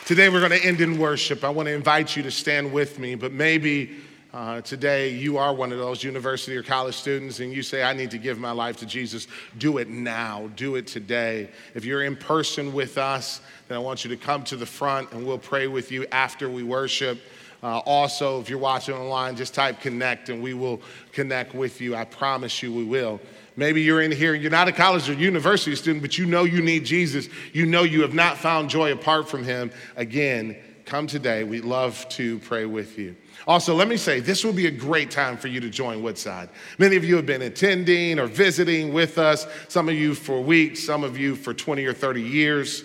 Today 0.04 0.28
we're 0.28 0.46
going 0.46 0.58
to 0.60 0.66
end 0.66 0.80
in 0.80 0.98
worship. 0.98 1.44
I 1.44 1.50
want 1.50 1.68
to 1.68 1.72
invite 1.72 2.16
you 2.16 2.22
to 2.24 2.30
stand 2.30 2.72
with 2.72 2.98
me, 2.98 3.14
but 3.14 3.32
maybe 3.32 3.98
uh, 4.32 4.60
today 4.60 5.10
you 5.10 5.38
are 5.38 5.54
one 5.54 5.72
of 5.72 5.78
those 5.78 6.02
university 6.02 6.56
or 6.56 6.62
college 6.62 6.96
students 6.96 7.40
and 7.40 7.52
you 7.52 7.62
say, 7.62 7.82
I 7.82 7.92
need 7.92 8.10
to 8.10 8.18
give 8.18 8.38
my 8.38 8.50
life 8.50 8.78
to 8.78 8.86
Jesus. 8.86 9.26
Do 9.58 9.78
it 9.78 9.88
now. 9.88 10.50
Do 10.56 10.74
it 10.74 10.86
today. 10.86 11.50
If 11.74 11.84
you're 11.84 12.02
in 12.02 12.16
person 12.16 12.72
with 12.72 12.98
us, 12.98 13.40
then 13.68 13.76
I 13.76 13.80
want 13.80 14.04
you 14.04 14.10
to 14.10 14.16
come 14.16 14.44
to 14.44 14.56
the 14.56 14.66
front 14.66 15.12
and 15.12 15.26
we'll 15.26 15.38
pray 15.38 15.66
with 15.68 15.92
you 15.92 16.06
after 16.10 16.50
we 16.50 16.62
worship. 16.62 17.20
Uh, 17.62 17.78
also, 17.78 18.40
if 18.40 18.48
you're 18.48 18.58
watching 18.58 18.94
online, 18.94 19.34
just 19.34 19.52
type 19.52 19.80
connect 19.80 20.28
and 20.28 20.42
we 20.42 20.54
will 20.54 20.80
connect 21.12 21.54
with 21.54 21.80
you. 21.80 21.96
I 21.96 22.04
promise 22.04 22.62
you 22.62 22.72
we 22.72 22.84
will. 22.84 23.20
Maybe 23.56 23.82
you're 23.82 24.02
in 24.02 24.12
here 24.12 24.34
and 24.34 24.42
you're 24.42 24.52
not 24.52 24.68
a 24.68 24.72
college 24.72 25.08
or 25.08 25.14
university 25.14 25.74
student, 25.74 26.00
but 26.00 26.16
you 26.16 26.26
know 26.26 26.44
you 26.44 26.62
need 26.62 26.84
Jesus. 26.84 27.28
You 27.52 27.66
know 27.66 27.82
you 27.82 28.02
have 28.02 28.14
not 28.14 28.38
found 28.38 28.70
joy 28.70 28.92
apart 28.92 29.28
from 29.28 29.42
Him. 29.42 29.72
Again, 29.96 30.56
come 30.84 31.08
today. 31.08 31.42
We'd 31.42 31.64
love 31.64 32.08
to 32.10 32.38
pray 32.40 32.64
with 32.64 32.96
you. 32.96 33.16
Also, 33.48 33.74
let 33.74 33.88
me 33.88 33.96
say, 33.96 34.20
this 34.20 34.44
will 34.44 34.52
be 34.52 34.66
a 34.66 34.70
great 34.70 35.10
time 35.10 35.36
for 35.36 35.48
you 35.48 35.58
to 35.58 35.70
join 35.70 36.02
Woodside. 36.02 36.50
Many 36.78 36.94
of 36.94 37.04
you 37.04 37.16
have 37.16 37.26
been 37.26 37.42
attending 37.42 38.20
or 38.20 38.26
visiting 38.26 38.92
with 38.92 39.18
us, 39.18 39.46
some 39.68 39.88
of 39.88 39.94
you 39.96 40.14
for 40.14 40.40
weeks, 40.40 40.84
some 40.84 41.02
of 41.02 41.18
you 41.18 41.34
for 41.34 41.52
20 41.52 41.84
or 41.84 41.92
30 41.92 42.22
years. 42.22 42.84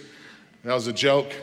That 0.64 0.74
was 0.74 0.88
a 0.88 0.94
joke. 0.94 1.34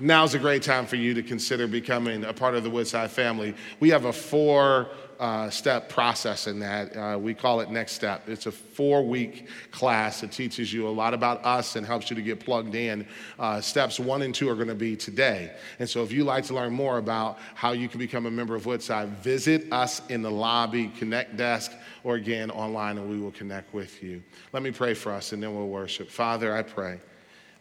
Now's 0.00 0.34
a 0.34 0.38
great 0.38 0.62
time 0.62 0.86
for 0.86 0.96
you 0.96 1.14
to 1.14 1.22
consider 1.22 1.66
becoming 1.66 2.24
a 2.24 2.32
part 2.32 2.54
of 2.54 2.64
the 2.64 2.70
Woodside 2.70 3.10
family. 3.10 3.54
We 3.80 3.90
have 3.90 4.04
a 4.04 4.12
four 4.12 4.88
uh, 5.18 5.50
step 5.50 5.88
process 5.88 6.46
in 6.46 6.60
that. 6.60 6.96
Uh, 6.96 7.18
we 7.18 7.34
call 7.34 7.60
it 7.60 7.70
Next 7.70 7.92
Step. 7.92 8.28
It's 8.28 8.46
a 8.46 8.52
four 8.52 9.04
week 9.04 9.48
class 9.70 10.20
that 10.20 10.32
teaches 10.32 10.72
you 10.72 10.86
a 10.86 10.90
lot 10.90 11.12
about 11.12 11.44
us 11.44 11.76
and 11.76 11.84
helps 11.84 12.08
you 12.10 12.16
to 12.16 12.22
get 12.22 12.40
plugged 12.40 12.74
in. 12.74 13.06
Uh, 13.38 13.60
steps 13.60 13.98
one 13.98 14.22
and 14.22 14.34
two 14.34 14.48
are 14.48 14.54
going 14.54 14.68
to 14.68 14.74
be 14.74 14.96
today. 14.96 15.52
And 15.78 15.88
so 15.88 16.02
if 16.02 16.12
you'd 16.12 16.24
like 16.24 16.44
to 16.44 16.54
learn 16.54 16.72
more 16.72 16.98
about 16.98 17.38
how 17.54 17.72
you 17.72 17.88
can 17.88 17.98
become 17.98 18.26
a 18.26 18.30
member 18.30 18.54
of 18.54 18.66
Woodside, 18.66 19.08
visit 19.18 19.72
us 19.72 20.02
in 20.08 20.22
the 20.22 20.30
lobby, 20.30 20.88
Connect 20.98 21.36
Desk, 21.36 21.72
or 22.04 22.14
again 22.14 22.50
online, 22.50 22.98
and 22.98 23.10
we 23.10 23.18
will 23.18 23.32
connect 23.32 23.74
with 23.74 24.02
you. 24.02 24.22
Let 24.52 24.62
me 24.62 24.70
pray 24.70 24.94
for 24.94 25.12
us 25.12 25.32
and 25.32 25.42
then 25.42 25.54
we'll 25.54 25.68
worship. 25.68 26.08
Father, 26.08 26.54
I 26.54 26.62
pray 26.62 27.00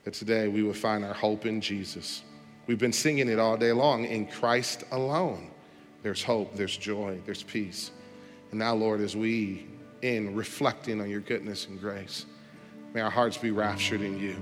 that 0.08 0.14
today 0.14 0.48
we 0.48 0.64
will 0.64 0.74
find 0.74 1.04
our 1.04 1.14
hope 1.14 1.46
in 1.46 1.60
Jesus. 1.60 2.24
We've 2.66 2.80
been 2.80 2.94
singing 2.94 3.28
it 3.28 3.40
all 3.40 3.58
day 3.58 3.74
long 3.74 4.06
in 4.06 4.26
Christ 4.26 4.86
alone. 4.92 5.52
There's 6.02 6.24
hope, 6.24 6.56
there's 6.56 6.78
joy, 6.78 7.20
there's 7.26 7.44
peace. 7.44 7.92
And 8.52 8.60
now, 8.60 8.74
Lord, 8.74 9.02
as 9.02 9.18
we, 9.18 9.68
in 10.04 10.34
reflecting 10.34 11.02
on 11.02 11.10
your 11.10 11.20
goodness 11.20 11.68
and 11.68 11.78
grace, 11.78 12.26
may 12.94 13.02
our 13.02 13.10
hearts 13.10 13.38
be 13.38 13.52
raptured 13.52 14.00
in 14.00 14.18
you. 14.18 14.38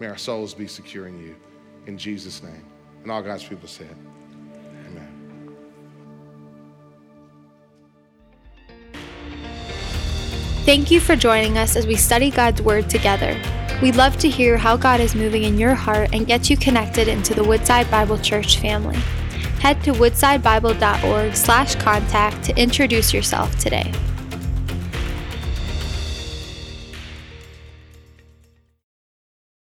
May 0.00 0.06
our 0.06 0.16
souls 0.16 0.54
be 0.54 0.66
secure 0.66 1.08
in 1.08 1.18
you. 1.18 1.36
In 1.86 1.98
Jesus' 1.98 2.42
name. 2.42 2.64
And 3.02 3.12
all 3.12 3.20
God's 3.20 3.44
people 3.44 3.68
said, 3.68 3.94
Amen. 4.86 5.54
Thank 10.64 10.90
you 10.90 11.00
for 11.00 11.16
joining 11.16 11.58
us 11.58 11.76
as 11.76 11.86
we 11.86 11.96
study 11.96 12.30
God's 12.30 12.62
Word 12.62 12.88
together. 12.88 13.38
We'd 13.82 13.96
love 13.96 14.16
to 14.18 14.28
hear 14.28 14.56
how 14.56 14.76
God 14.76 15.00
is 15.00 15.14
moving 15.14 15.42
in 15.42 15.58
your 15.58 15.74
heart 15.74 16.10
and 16.14 16.26
get 16.26 16.48
you 16.48 16.56
connected 16.56 17.08
into 17.08 17.34
the 17.34 17.42
Woodside 17.42 17.90
Bible 17.90 18.16
Church 18.16 18.58
family 18.58 18.98
head 19.62 19.80
to 19.84 19.92
woodsidebible.org 19.92 21.36
slash 21.36 21.76
contact 21.76 22.42
to 22.42 22.60
introduce 22.60 23.14
yourself 23.14 23.56
today. 23.60 23.92